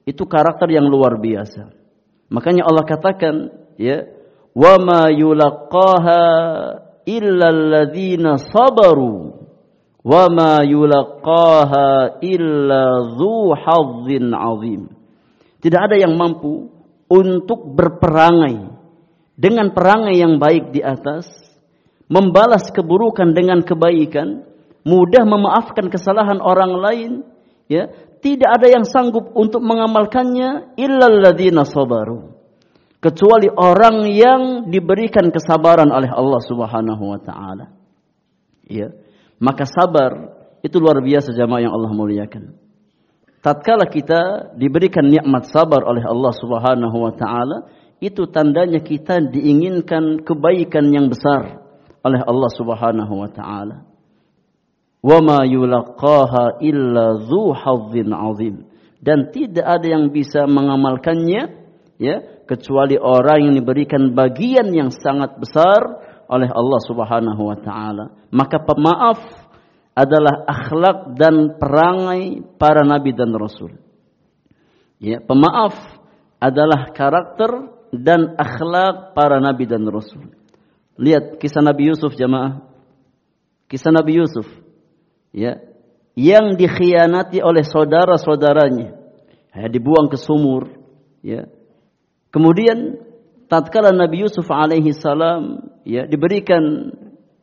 itu 0.05 0.25
karakter 0.25 0.69
yang 0.73 0.89
luar 0.89 1.21
biasa. 1.21 1.73
Makanya 2.33 2.65
Allah 2.65 2.85
katakan, 2.89 3.35
ya, 3.77 4.09
wa 4.57 4.81
ma 4.81 5.13
illa 7.09 7.53
alladzina 7.53 8.41
sabaru 8.41 9.33
wa 10.05 10.25
ma 10.29 10.61
yulaqaha 10.65 12.21
illa 12.21 13.15
dzu 13.17 13.57
hazzin 13.57 14.25
azim. 14.33 14.83
Tidak 15.65 15.81
ada 15.81 15.97
yang 15.97 16.17
mampu 16.17 16.69
untuk 17.09 17.73
berperangai 17.73 18.69
dengan 19.35 19.73
perangai 19.73 20.21
yang 20.21 20.37
baik 20.37 20.77
di 20.77 20.85
atas, 20.85 21.27
membalas 22.07 22.69
keburukan 22.69 23.33
dengan 23.33 23.65
kebaikan, 23.65 24.45
mudah 24.85 25.25
memaafkan 25.25 25.89
kesalahan 25.89 26.39
orang 26.39 26.73
lain, 26.77 27.13
ya, 27.67 27.89
tidak 28.21 28.61
ada 28.61 28.67
yang 28.69 28.85
sanggup 28.85 29.33
untuk 29.33 29.65
mengamalkannya 29.65 30.77
illalladzina 30.77 31.65
sabaru 31.65 32.44
kecuali 33.05 33.53
orang 33.53 34.09
yang 34.09 34.43
diberikan 34.73 35.29
kesabaran 35.29 35.93
oleh 35.93 36.09
Allah 36.09 36.41
Subhanahu 36.41 37.05
wa 37.05 37.21
taala. 37.21 37.69
Ya. 38.65 38.97
Maka 39.37 39.69
sabar 39.69 40.33
itu 40.65 40.81
luar 40.81 41.05
biasa 41.05 41.37
jamaah 41.37 41.69
yang 41.69 41.77
Allah 41.77 41.93
muliakan. 41.93 42.57
Tatkala 43.45 43.93
kita 43.93 44.57
diberikan 44.57 45.05
nikmat 45.05 45.53
sabar 45.53 45.85
oleh 45.85 46.01
Allah 46.01 46.33
Subhanahu 46.33 46.97
wa 46.97 47.13
taala, 47.13 47.69
itu 48.01 48.25
tandanya 48.25 48.81
kita 48.81 49.21
diinginkan 49.21 50.25
kebaikan 50.25 50.89
yang 50.89 51.13
besar 51.13 51.61
oleh 52.01 52.25
Allah 52.25 52.51
Subhanahu 52.57 53.21
wa 53.21 53.29
taala. 53.29 53.85
Wa 55.05 55.21
ma 55.21 55.45
illa 55.45 57.05
dzu 57.21 57.45
azim. 57.53 58.65
Dan 59.05 59.29
tidak 59.29 59.67
ada 59.69 59.85
yang 59.85 60.09
bisa 60.09 60.49
mengamalkannya 60.49 61.69
ya 62.01 62.34
kecuali 62.45 62.97
orang 63.01 63.51
yang 63.51 63.55
diberikan 63.57 64.13
bagian 64.13 64.71
yang 64.73 64.93
sangat 64.93 65.37
besar 65.41 65.81
oleh 66.29 66.49
Allah 66.49 66.81
Subhanahu 66.85 67.43
wa 67.43 67.59
taala. 67.61 68.05
Maka 68.33 68.61
pemaaf 68.63 69.21
adalah 69.95 70.45
akhlak 70.49 71.15
dan 71.15 71.57
perangai 71.61 72.43
para 72.59 72.83
nabi 72.83 73.15
dan 73.15 73.31
rasul. 73.37 73.77
Ya, 74.99 75.21
pemaaf 75.21 75.75
adalah 76.41 76.91
karakter 76.93 77.73
dan 77.95 78.35
akhlak 78.35 79.15
para 79.15 79.39
nabi 79.39 79.69
dan 79.69 79.87
rasul. 79.87 80.35
Lihat 80.95 81.43
kisah 81.43 81.59
Nabi 81.59 81.91
Yusuf 81.91 82.15
jemaah. 82.15 82.63
Kisah 83.67 83.91
Nabi 83.91 84.23
Yusuf. 84.23 84.47
Ya, 85.35 85.59
yang 86.15 86.55
dikhianati 86.55 87.43
oleh 87.43 87.67
saudara-saudaranya. 87.67 88.95
Ya, 89.55 89.67
dibuang 89.71 90.07
ke 90.07 90.19
sumur, 90.19 90.71
ya 91.23 91.51
Kemudian 92.35 92.99
tatkala 93.47 93.95
Nabi 93.95 94.27
Yusuf 94.27 94.51
alaihi 94.51 94.91
salam 94.91 95.71
ya 95.87 96.03
diberikan 96.03 96.91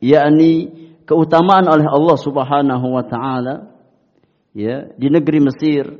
yakni 0.04 0.68
keutamaan 1.08 1.64
oleh 1.64 1.88
Allah 1.88 2.18
Subhanahu 2.20 2.86
wa 2.92 3.00
taala 3.00 3.72
ya 4.52 4.92
di 4.92 5.08
negeri 5.08 5.40
Mesir 5.40 5.96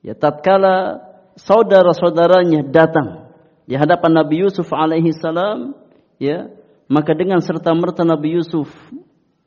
ya 0.00 0.16
tatkala 0.16 1.04
saudara-saudaranya 1.36 2.72
datang 2.72 3.36
di 3.68 3.76
hadapan 3.76 4.24
Nabi 4.24 4.48
Yusuf 4.48 4.72
alaihi 4.72 5.12
salam 5.12 5.76
ya 6.16 6.48
maka 6.88 7.12
dengan 7.12 7.44
serta 7.44 7.76
merta 7.76 8.00
Nabi 8.08 8.40
Yusuf 8.40 8.72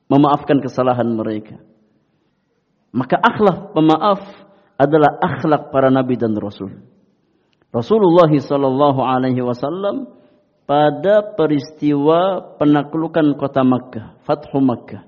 memaafkan 0.05 0.61
kesalahan 0.61 1.09
mereka. 1.09 1.57
Maka 2.93 3.17
akhlak 3.17 3.73
pemaaf 3.73 4.21
adalah 4.77 5.17
akhlak 5.25 5.73
para 5.73 5.89
nabi 5.89 6.21
dan 6.21 6.37
rasul 6.37 6.94
Rasulullah 7.75 8.31
sallallahu 8.31 9.03
alaihi 9.03 9.43
wasallam 9.43 10.07
pada 10.63 11.35
peristiwa 11.35 12.55
penaklukan 12.55 13.35
kota 13.35 13.67
Makkah, 13.67 14.15
Fathu 14.23 14.63
Makkah. 14.63 15.03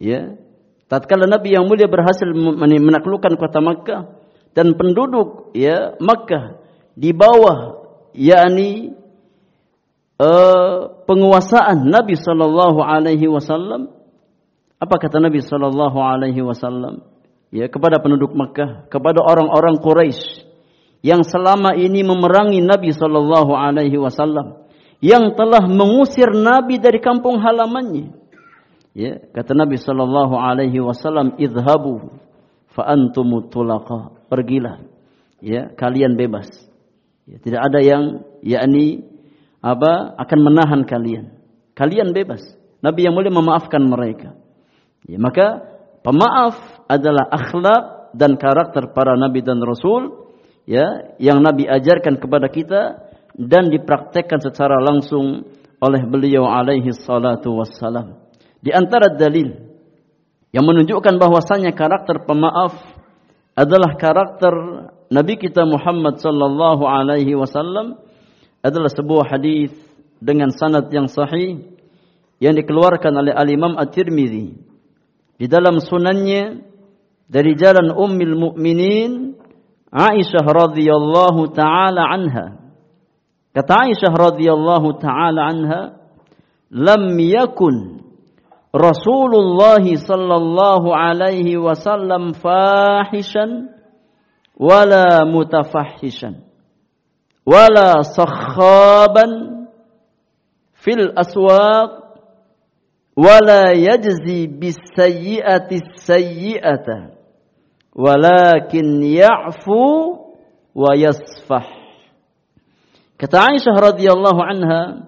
Ya. 0.00 0.40
Tatkala 0.88 1.28
Nabi 1.28 1.52
yang 1.52 1.68
mulia 1.68 1.84
berhasil 1.84 2.24
menaklukkan 2.32 3.36
kota 3.36 3.60
Makkah 3.60 4.00
dan 4.56 4.72
penduduk 4.80 5.52
ya 5.52 5.92
Makkah 6.00 6.56
di 6.96 7.12
bawah 7.12 7.84
yakni 8.16 8.94
uh, 10.16 11.04
penguasaan 11.04 11.84
Nabi 11.90 12.14
sallallahu 12.14 12.80
alaihi 12.80 13.26
wasallam 13.26 13.90
apa 14.78 14.94
kata 15.00 15.18
Nabi 15.18 15.42
sallallahu 15.42 15.98
alaihi 15.98 16.44
wasallam 16.44 17.02
ya 17.50 17.66
kepada 17.66 17.98
penduduk 17.98 18.30
Makkah 18.36 18.86
kepada 18.86 19.24
orang-orang 19.24 19.82
Quraisy 19.82 20.53
yang 21.04 21.20
selama 21.20 21.76
ini 21.76 22.00
memerangi 22.00 22.64
Nabi 22.64 22.96
Shallallahu 22.96 23.52
Alaihi 23.52 24.00
Wasallam, 24.00 24.64
yang 25.04 25.36
telah 25.36 25.68
mengusir 25.68 26.32
Nabi 26.32 26.80
dari 26.80 26.96
kampung 27.04 27.44
halamannya. 27.44 28.16
Ya, 28.96 29.20
kata 29.20 29.52
Nabi 29.52 29.76
Shallallahu 29.76 30.32
Alaihi 30.32 30.80
Wasallam, 30.80 31.36
idhabu 31.36 32.08
fa 32.72 32.88
antumut 32.88 33.52
Pergilah. 34.32 34.80
Ya, 35.44 35.68
kalian 35.76 36.16
bebas. 36.16 36.48
Ya, 37.28 37.36
tidak 37.36 37.68
ada 37.68 37.84
yang 37.84 38.24
yakni 38.40 39.04
apa 39.60 40.16
akan 40.16 40.38
menahan 40.40 40.88
kalian. 40.88 41.36
Kalian 41.76 42.16
bebas. 42.16 42.40
Nabi 42.80 43.04
yang 43.04 43.12
mulia 43.12 43.28
memaafkan 43.28 43.84
mereka. 43.84 44.40
Ya, 45.04 45.20
maka 45.20 45.68
pemaaf 46.00 46.56
adalah 46.88 47.28
akhlak 47.28 48.16
dan 48.16 48.40
karakter 48.40 48.88
para 48.96 49.20
nabi 49.20 49.44
dan 49.44 49.60
rasul 49.60 50.23
ya 50.64 51.16
yang 51.20 51.40
nabi 51.40 51.68
ajarkan 51.68 52.20
kepada 52.20 52.48
kita 52.48 52.82
dan 53.34 53.68
dipraktekkan 53.72 54.40
secara 54.40 54.78
langsung 54.80 55.44
oleh 55.82 56.02
beliau 56.06 56.48
alaihi 56.48 56.94
salatu 56.94 57.60
wassalam. 57.60 58.16
Di 58.64 58.72
antara 58.72 59.12
dalil 59.12 59.52
yang 60.54 60.64
menunjukkan 60.64 61.20
bahwasanya 61.20 61.74
karakter 61.76 62.24
pemaaf 62.24 62.72
adalah 63.58 63.98
karakter 63.98 64.54
Nabi 65.12 65.36
kita 65.36 65.62
Muhammad 65.68 66.18
sallallahu 66.18 66.82
alaihi 66.88 67.36
wasallam 67.36 68.00
adalah 68.64 68.88
sebuah 68.88 69.36
hadis 69.36 69.74
dengan 70.22 70.48
sanad 70.48 70.88
yang 70.88 71.10
sahih 71.10 71.76
yang 72.40 72.56
dikeluarkan 72.56 73.12
oleh 73.12 73.34
Al-Imam 73.36 73.76
At-Tirmizi 73.76 74.56
di 75.36 75.46
dalam 75.46 75.78
sunannya 75.82 76.64
dari 77.28 77.52
jalan 77.54 77.92
Ummul 77.92 78.34
Mukminin 78.34 79.36
Aisyah 79.94 80.42
radhiyallahu 80.42 81.54
taala 81.54 82.10
anha 82.10 82.64
Kata 83.54 83.86
Aisyah 83.86 84.10
radhiyallahu 84.10 84.98
taala 84.98 85.46
anha, 85.46 85.94
"Lam 86.74 87.14
yakun 87.22 88.02
Rasulullah 88.74 89.78
sallallahu 89.78 90.90
alaihi 90.90 91.54
wasallam 91.54 92.34
fahishan 92.34 93.70
wala 94.58 95.22
mutafahishan 95.30 96.42
wala 97.46 98.02
sakhaban 98.02 99.70
fil 100.74 101.14
aswaq 101.14 102.18
wala 103.14 103.70
yajzi 103.78 104.50
bis 104.50 104.74
sayyi'ati 104.98 105.78
sayyi'ata 105.94 107.13
walakin 107.94 109.00
ya'fu 109.02 109.82
wa 110.74 110.90
yasfah 110.98 111.84
Kata 113.14 113.54
Aisyah 113.54 113.78
radhiyallahu 113.78 114.40
anha, 114.42 115.06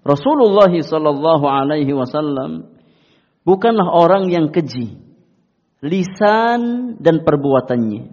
Rasulullah 0.00 0.72
sallallahu 0.72 1.44
alaihi 1.44 1.92
wasallam 1.92 2.72
bukanlah 3.44 3.84
orang 3.94 4.32
yang 4.32 4.48
keji, 4.48 4.96
lisan 5.84 6.96
dan 6.98 7.20
perbuatannya. 7.20 8.10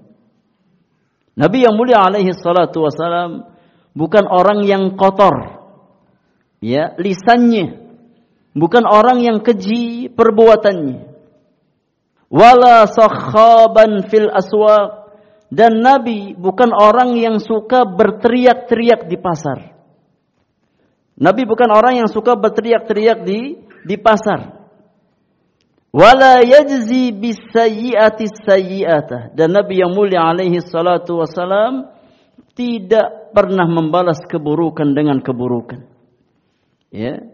Nabi 1.32 1.58
yang 1.64 1.80
mulia 1.80 2.04
alaihi 2.04 2.36
salatu 2.36 2.84
wasallam 2.84 3.50
bukan 3.96 4.28
orang 4.28 4.68
yang 4.68 5.00
kotor. 5.00 5.64
Ya, 6.62 6.94
lisannya 7.00 7.82
bukan 8.54 8.84
orang 8.84 9.24
yang 9.24 9.40
keji 9.42 10.12
perbuatannya. 10.12 11.11
Wala 12.32 12.88
sakhaban 12.88 14.08
fil 14.08 14.32
aswaq 14.32 15.12
dan 15.52 15.84
Nabi 15.84 16.32
bukan 16.32 16.72
orang 16.72 17.20
yang 17.20 17.44
suka 17.44 17.84
berteriak-teriak 17.84 19.12
di 19.12 19.20
pasar. 19.20 19.76
Nabi 21.20 21.44
bukan 21.44 21.68
orang 21.76 22.00
yang 22.00 22.08
suka 22.08 22.40
berteriak-teriak 22.40 23.28
di 23.28 23.60
di 23.84 23.96
pasar. 24.00 24.64
Wala 25.92 26.40
yajzi 26.40 27.12
bisayyi'ati 27.12 28.26
sayyi'ata. 28.48 29.36
Dan 29.36 29.52
Nabi 29.52 29.84
yang 29.84 29.92
mulia 29.92 30.24
alaihi 30.24 30.64
salatu 30.64 31.20
wasalam 31.20 31.92
tidak 32.56 33.36
pernah 33.36 33.68
membalas 33.68 34.24
keburukan 34.24 34.96
dengan 34.96 35.20
keburukan. 35.20 35.84
Ya. 36.96 37.28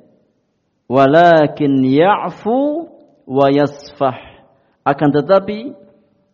Walakin 0.89 1.85
ya'fu 1.85 2.89
wa 3.29 3.47
yasfah. 3.53 4.36
Akan 4.87 5.11
tetapi 5.11 5.75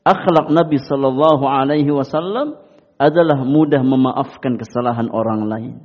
akhlak 0.05 0.53
Nabi 0.53 0.77
Shallallahu 0.77 1.41
Alaihi 1.49 1.89
Wasallam 1.89 2.53
adalah 3.01 3.41
mudah 3.41 3.81
memaafkan 3.81 4.61
kesalahan 4.61 5.09
orang 5.09 5.49
lain. 5.49 5.75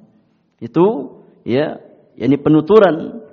Itu 0.60 1.16
ya, 1.48 1.80
yakni 2.20 2.36
penuturan 2.36 3.24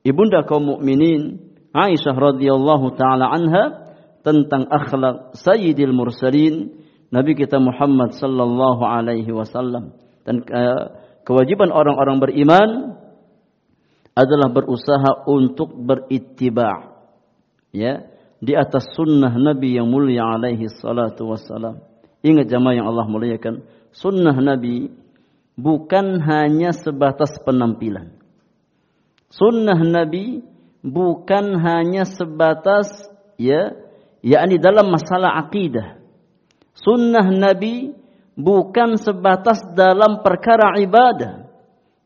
ibunda 0.00 0.48
kaum 0.48 0.64
mukminin 0.64 1.52
Aisyah 1.70 2.16
radhiyallahu 2.16 2.96
taala 2.96 3.30
anha 3.30 3.94
tentang 4.26 4.66
akhlak 4.66 5.36
Sayyidil 5.38 5.94
Mursalin 5.94 6.80
Nabi 7.10 7.34
kita 7.34 7.58
Muhammad 7.58 8.14
sallallahu 8.14 8.82
alaihi 8.86 9.30
wasallam 9.34 9.94
dan 10.22 10.46
uh, 10.46 10.94
kewajiban 11.26 11.74
orang-orang 11.74 12.22
beriman 12.22 12.70
adalah 14.14 14.50
berusaha 14.50 15.26
untuk 15.26 15.74
berittiba 15.74 17.02
ya 17.74 18.06
di 18.40 18.56
atas 18.56 18.88
sunnah 18.96 19.36
Nabi 19.36 19.76
yang 19.76 19.86
mulia 19.86 20.24
alaihi 20.24 20.66
salatu 20.72 21.28
wassalam. 21.28 21.84
Ingat 22.24 22.48
jamaah 22.48 22.74
yang 22.76 22.88
Allah 22.88 23.06
muliakan, 23.08 23.64
sunnah 23.92 24.36
Nabi 24.36 24.88
bukan 25.56 26.20
hanya 26.24 26.72
sebatas 26.72 27.36
penampilan. 27.44 28.16
Sunnah 29.30 29.78
Nabi 29.78 30.40
bukan 30.80 31.60
hanya 31.60 32.08
sebatas 32.08 33.08
ya, 33.36 33.76
yakni 34.24 34.56
dalam 34.56 34.88
masalah 34.88 35.36
akidah. 35.44 36.00
Sunnah 36.72 37.28
Nabi 37.28 37.92
bukan 38.40 38.96
sebatas 38.96 39.60
dalam 39.76 40.24
perkara 40.24 40.80
ibadah. 40.80 41.44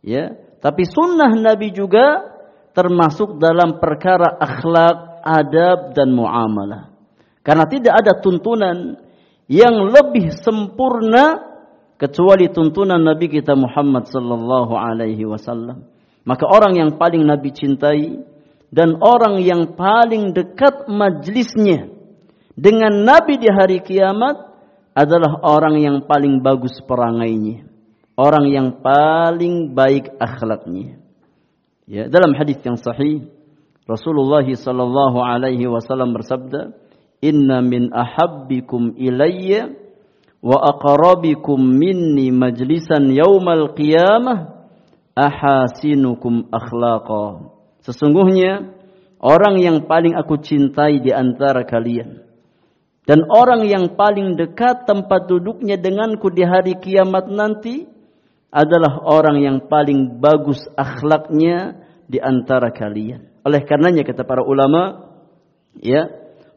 Ya, 0.05 0.37
tapi 0.61 0.85
sunnah 0.85 1.33
Nabi 1.33 1.73
juga 1.73 2.35
termasuk 2.75 3.39
dalam 3.39 3.79
perkara 3.79 4.35
akhlak 4.37 5.14
adab 5.25 5.97
dan 5.97 6.13
muamalah. 6.13 6.93
Karena 7.41 7.65
tidak 7.65 7.95
ada 8.05 8.13
tuntunan 8.21 9.01
yang 9.49 9.89
lebih 9.89 10.37
sempurna 10.45 11.41
kecuali 11.97 12.53
tuntunan 12.53 13.01
Nabi 13.01 13.33
kita 13.33 13.57
Muhammad 13.57 14.09
sallallahu 14.09 14.73
alaihi 14.77 15.25
wasallam. 15.25 15.89
Maka 16.25 16.45
orang 16.49 16.77
yang 16.77 16.91
paling 16.97 17.25
Nabi 17.25 17.53
cintai 17.53 18.21
dan 18.73 18.97
orang 19.01 19.41
yang 19.45 19.77
paling 19.77 20.33
dekat 20.33 20.89
majlisnya 20.89 21.93
dengan 22.57 23.05
Nabi 23.05 23.37
di 23.37 23.49
hari 23.51 23.85
kiamat 23.85 24.55
adalah 24.95 25.43
orang 25.43 25.83
yang 25.83 25.97
paling 26.07 26.41
bagus 26.41 26.79
perangainya. 26.87 27.67
Orang 28.15 28.47
yang 28.47 28.79
paling 28.79 29.75
baik 29.75 30.15
akhlaknya. 30.23 31.03
Ya, 31.85 32.07
dalam 32.07 32.33
hadis 32.39 32.63
yang 32.63 32.79
sahih 32.79 33.27
Rasulullah 33.85 34.45
sallallahu 34.45 35.21
alaihi 35.21 35.69
wasallam 35.69 36.17
bersabda, 36.17 36.73
"Inna 37.21 37.61
min 37.61 37.93
ahabbikum 37.93 38.97
ilayya 38.97 39.77
wa 40.41 40.57
aqrabikum 40.73 41.61
minni 41.61 42.33
majlisan 42.33 43.13
yaumal 43.13 43.77
qiyamah 43.77 44.69
ahasinukum 45.13 46.49
akhlaqa." 46.49 47.53
Sesungguhnya 47.85 48.73
orang 49.21 49.61
yang 49.61 49.85
paling 49.85 50.17
aku 50.17 50.41
cintai 50.41 51.05
di 51.05 51.13
antara 51.13 51.69
kalian 51.69 52.25
dan 53.05 53.21
orang 53.29 53.69
yang 53.69 54.01
paling 54.01 54.41
dekat 54.41 54.89
tempat 54.89 55.29
duduknya 55.29 55.77
denganku 55.77 56.33
di 56.33 56.41
hari 56.41 56.81
kiamat 56.81 57.29
nanti 57.29 57.85
adalah 58.49 59.05
orang 59.05 59.45
yang 59.45 59.59
paling 59.69 60.25
bagus 60.25 60.65
akhlaknya 60.73 61.85
di 62.09 62.17
antara 62.17 62.73
kalian. 62.73 63.34
Oleh 63.45 63.61
karenanya 63.69 64.03
kata 64.09 64.25
para 64.25 64.41
ulama, 64.41 65.13
ya, 65.79 66.09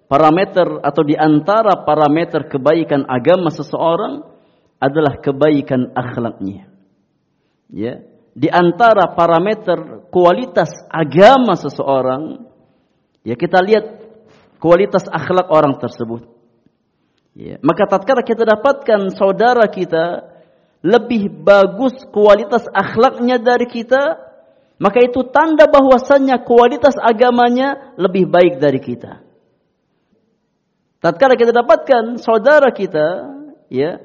parameter 0.07 0.79
atau 0.81 1.03
di 1.03 1.19
antara 1.19 1.83
parameter 1.83 2.47
kebaikan 2.47 3.03
agama 3.05 3.51
seseorang 3.51 4.23
adalah 4.79 5.19
kebaikan 5.19 5.91
akhlaknya. 5.91 6.71
Ya, 7.67 8.07
di 8.31 8.47
antara 8.47 9.11
parameter 9.11 10.07
kualitas 10.07 10.71
agama 10.87 11.59
seseorang, 11.59 12.47
ya 13.27 13.35
kita 13.35 13.59
lihat 13.59 13.85
kualitas 14.63 15.03
akhlak 15.11 15.51
orang 15.51 15.75
tersebut. 15.81 16.23
Ya, 17.37 17.59
maka 17.61 17.85
tatkala 17.85 18.25
kita 18.25 18.47
dapatkan 18.47 19.13
saudara 19.13 19.67
kita 19.69 20.25
lebih 20.81 21.29
bagus 21.43 21.93
kualitas 22.13 22.65
akhlaknya 22.69 23.41
dari 23.41 23.65
kita, 23.67 24.26
maka 24.77 25.01
itu 25.01 25.25
tanda 25.33 25.65
bahwasannya 25.65 26.37
kualitas 26.45 26.93
agamanya 27.01 27.97
lebih 27.97 28.29
baik 28.29 28.61
dari 28.61 28.77
kita. 28.77 29.25
Tatkala 31.01 31.33
kita 31.33 31.53
dapatkan 31.53 32.21
saudara 32.21 32.69
kita, 32.73 33.37
ya, 33.69 34.01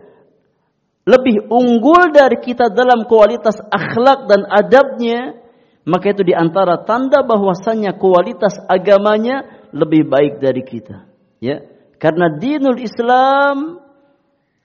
lebih 1.05 1.51
unggul 1.51 2.15
dari 2.15 2.41
kita 2.41 2.73
dalam 2.73 3.05
kualitas 3.05 3.61
akhlak 3.69 4.29
dan 4.31 4.49
adabnya, 4.49 5.41
maka 5.83 6.15
itu 6.15 6.23
di 6.25 6.33
antara 6.33 6.81
tanda 6.89 7.27
bahwasannya 7.27 7.93
kualitas 7.99 8.55
agamanya 8.71 9.69
lebih 9.75 10.09
baik 10.09 10.39
dari 10.39 10.63
kita. 10.63 11.11
Ya, 11.43 11.65
Karena 11.99 12.39
dinul 12.39 12.79
Islam 12.79 13.83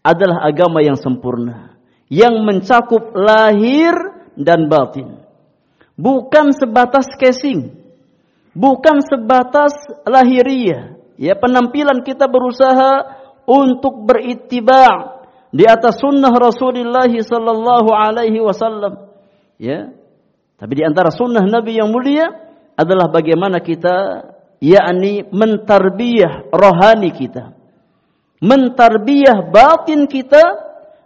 adalah 0.05 0.45
agama 0.45 0.79
yang 0.85 0.95
sempurna. 0.95 1.75
Yang 2.07 2.35
mencakup 2.45 3.11
lahir 3.17 3.91
dan 4.39 4.71
batin. 4.71 5.26
Bukan 5.97 6.53
sebatas 6.53 7.09
casing. 7.17 7.73
Bukan 8.53 9.01
sebatas 9.01 9.73
lahiriah. 10.05 10.93
Ya 11.17 11.33
penampilan 11.33 12.05
kita 12.05 12.29
berusaha 12.29 13.17
untuk 13.49 14.05
berittiba' 14.05 15.17
di 15.49 15.65
atas 15.65 15.97
sunnah 15.97 16.29
Rasulullah 16.29 17.09
sallallahu 17.09 17.89
alaihi 17.89 18.37
wasallam. 18.37 19.09
Ya. 19.57 19.89
Tapi 20.57 20.73
di 20.73 20.83
antara 20.85 21.09
sunnah 21.13 21.45
Nabi 21.45 21.77
yang 21.77 21.89
mulia 21.89 22.29
adalah 22.77 23.09
bagaimana 23.09 23.61
kita 23.61 24.25
yakni 24.61 25.25
mentarbiyah 25.29 26.49
rohani 26.53 27.09
kita. 27.13 27.53
Mentarbiyah 28.41 29.49
batin 29.49 30.05
kita 30.05 30.43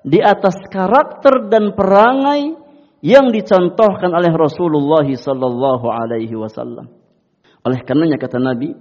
di 0.03 0.19
atas 0.19 0.55
karakter 0.67 1.47
dan 1.47 1.71
perangai 1.75 2.60
yang 3.01 3.33
dicontohkan 3.33 4.13
oleh 4.13 4.29
Rasulullah 4.29 5.05
sallallahu 5.05 5.85
alaihi 5.89 6.37
wasallam. 6.37 6.89
Oleh 7.65 7.81
karenanya 7.85 8.17
kata 8.21 8.37
Nabi, 8.37 8.73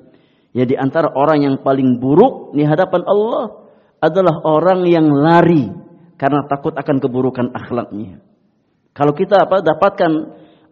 ya 0.52 0.64
di 0.68 0.76
antara 0.76 1.12
orang 1.12 1.44
yang 1.44 1.56
paling 1.60 2.00
buruk 2.00 2.52
di 2.56 2.64
hadapan 2.64 3.04
Allah 3.04 3.68
adalah 4.00 4.40
orang 4.44 4.84
yang 4.88 5.08
lari 5.08 5.68
karena 6.16 6.44
takut 6.48 6.76
akan 6.76 6.96
keburukan 7.00 7.52
akhlaknya. 7.52 8.20
Kalau 8.92 9.16
kita 9.16 9.48
apa 9.48 9.64
dapatkan 9.64 10.12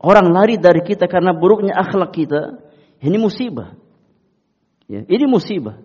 orang 0.05 0.29
lari 0.33 0.61
dari 0.61 0.85
kita 0.85 1.09
karena 1.09 1.33
buruknya 1.33 1.73
akhlak 1.77 2.13
kita, 2.13 2.61
ini 3.01 3.17
musibah. 3.17 3.77
Ya, 4.89 5.05
ini 5.05 5.25
musibah. 5.29 5.81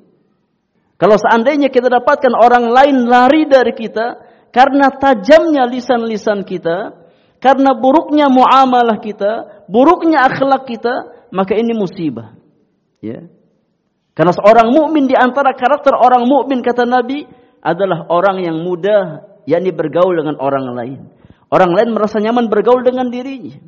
Kalau 0.95 1.19
seandainya 1.19 1.67
kita 1.67 1.91
dapatkan 1.91 2.31
orang 2.31 2.71
lain 2.71 3.07
lari 3.07 3.43
dari 3.43 3.75
kita 3.75 4.23
karena 4.55 4.87
tajamnya 4.95 5.67
lisan-lisan 5.67 6.47
kita, 6.47 7.02
karena 7.43 7.75
buruknya 7.75 8.31
muamalah 8.31 9.03
kita, 9.03 9.67
buruknya 9.67 10.23
akhlak 10.23 10.63
kita, 10.63 11.27
maka 11.35 11.59
ini 11.59 11.75
musibah. 11.75 12.39
Ya. 13.03 13.27
Karena 14.15 14.31
seorang 14.31 14.71
mukmin 14.71 15.11
di 15.11 15.15
antara 15.19 15.51
karakter 15.51 15.91
orang 15.91 16.23
mukmin 16.23 16.63
kata 16.63 16.87
Nabi 16.87 17.27
adalah 17.59 18.07
orang 18.07 18.47
yang 18.47 18.63
mudah 18.63 19.27
yakni 19.43 19.75
bergaul 19.75 20.15
dengan 20.15 20.39
orang 20.39 20.71
lain. 20.71 20.99
Orang 21.51 21.75
lain 21.75 21.91
merasa 21.91 22.23
nyaman 22.23 22.47
bergaul 22.47 22.79
dengan 22.79 23.11
dirinya. 23.11 23.59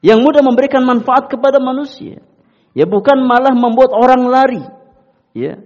Yang 0.00 0.18
mudah 0.24 0.40
memberikan 0.40 0.80
manfaat 0.88 1.28
kepada 1.28 1.60
manusia. 1.60 2.24
Ya 2.72 2.88
bukan 2.88 3.20
malah 3.20 3.52
membuat 3.52 3.92
orang 3.92 4.24
lari. 4.24 4.64
Ya. 5.36 5.60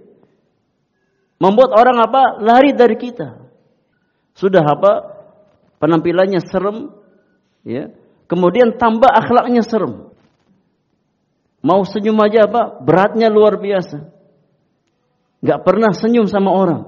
Membuat 1.39 1.71
orang 1.71 2.03
apa? 2.03 2.43
Lari 2.43 2.75
dari 2.75 2.99
kita. 2.99 3.47
Sudah 4.35 4.59
apa? 4.67 5.23
Penampilannya 5.79 6.43
serem, 6.43 6.98
ya. 7.63 7.91
Kemudian 8.29 8.77
tambah 8.77 9.09
akhlaknya 9.09 9.65
serem. 9.65 10.13
Mau 11.59 11.81
senyum 11.83 12.15
aja 12.21 12.45
apa? 12.45 12.79
Beratnya 12.79 13.27
luar 13.27 13.59
biasa. 13.59 14.05
Gak 15.41 15.59
pernah 15.65 15.91
senyum 15.91 16.29
sama 16.29 16.53
orang. 16.53 16.81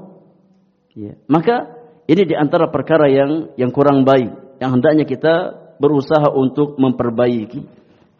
Ya. 0.94 1.18
Maka 1.26 1.82
ini 2.06 2.24
di 2.28 2.36
antara 2.36 2.68
perkara 2.68 3.08
yang 3.08 3.56
yang 3.56 3.72
kurang 3.72 4.04
baik, 4.04 4.60
yang 4.60 4.76
hendaknya 4.78 5.08
kita 5.08 5.34
berusaha 5.82 6.30
untuk 6.30 6.78
memperbaiki. 6.78 7.66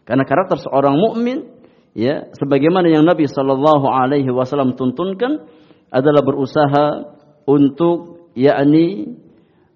Karena 0.02 0.26
karakter 0.26 0.58
seorang 0.58 0.98
mukmin 0.98 1.46
ya 1.94 2.32
sebagaimana 2.34 2.90
yang 2.90 3.06
Nabi 3.06 3.30
Shallallahu 3.30 3.86
alaihi 3.86 4.28
wasallam 4.32 4.74
tuntunkan 4.74 5.46
adalah 5.92 6.24
berusaha 6.24 7.14
untuk 7.46 8.28
yakni 8.34 9.14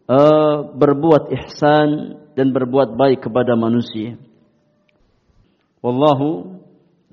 uh, 0.08 0.66
berbuat 0.74 1.30
ihsan 1.30 2.18
dan 2.36 2.52
berbuat 2.52 2.94
baik 3.00 3.24
kepada 3.24 3.56
manusia. 3.56 4.20
Wallahu 5.80 6.60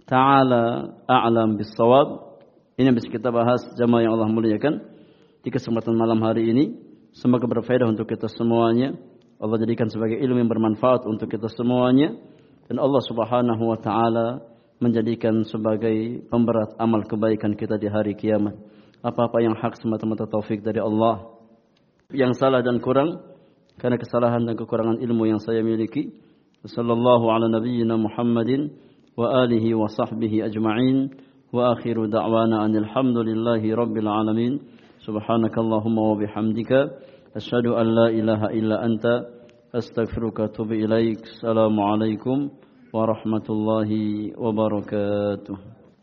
taala 0.04 1.00
a'lam 1.08 1.56
bissawab. 1.56 2.36
Ini 2.76 2.92
yang 2.92 2.98
bisa 3.00 3.08
kita 3.08 3.32
bahas 3.32 3.64
jamaah 3.80 4.04
yang 4.04 4.14
Allah 4.20 4.28
muliakan 4.28 4.84
di 5.42 5.50
kesempatan 5.50 5.96
malam 5.96 6.20
hari 6.20 6.52
ini. 6.52 6.76
Semoga 7.16 7.48
berfaedah 7.48 7.88
untuk 7.88 8.10
kita 8.12 8.28
semuanya. 8.28 9.00
Allah 9.40 9.58
jadikan 9.64 9.88
sebagai 9.88 10.20
ilmu 10.20 10.44
yang 10.44 10.52
bermanfaat 10.52 11.08
untuk 11.08 11.32
kita 11.32 11.48
semuanya 11.52 12.16
dan 12.68 12.80
Allah 12.80 13.02
Subhanahu 13.04 13.64
wa 13.64 13.80
taala 13.80 14.28
menjadikan 14.82 15.48
sebagai 15.48 16.26
pemberat 16.28 16.76
amal 16.76 17.08
kebaikan 17.08 17.56
kita 17.56 17.80
di 17.80 17.88
hari 17.88 18.18
kiamat. 18.20 18.60
Apa-apa 19.04 19.40
yang 19.44 19.56
hak 19.56 19.80
semata-mata 19.80 20.28
taufik 20.28 20.64
dari 20.64 20.80
Allah. 20.80 21.28
Yang 22.12 22.40
salah 22.40 22.64
dan 22.64 22.80
kurang 22.80 23.33
karena 23.78 23.98
kesalahan 23.98 24.46
dan 24.46 24.56
kekurangan 24.58 25.02
ilmu 25.02 25.30
yang 25.30 25.42
saya 25.42 25.62
miliki. 25.64 26.14
Sallallahu 26.64 27.28
ala 27.28 27.52
nabiyyina 27.52 28.00
Muhammadin 28.00 28.72
wa 29.20 29.44
alihi 29.44 29.76
wa 29.76 29.92
sahbihi 29.92 30.46
ajma'in. 30.48 31.12
Wa 31.54 31.76
akhiru 31.78 32.10
da'wana 32.10 32.64
anil 32.66 32.88
hamdulillahi 32.88 33.76
rabbil 33.76 34.08
alamin. 34.08 34.62
Subhanakallahumma 35.06 36.02
wa 36.02 36.16
bihamdika. 36.18 36.80
Asyhadu 37.36 37.76
an 37.76 37.88
la 37.94 38.08
ilaha 38.10 38.54
illa 38.56 38.82
anta. 38.82 39.28
Astaghfiruka 39.74 40.50
atubu 40.50 40.80
ilaik. 40.80 41.22
Assalamualaikum 41.26 42.50
warahmatullahi 42.94 44.38
wabarakatuh. 44.38 45.83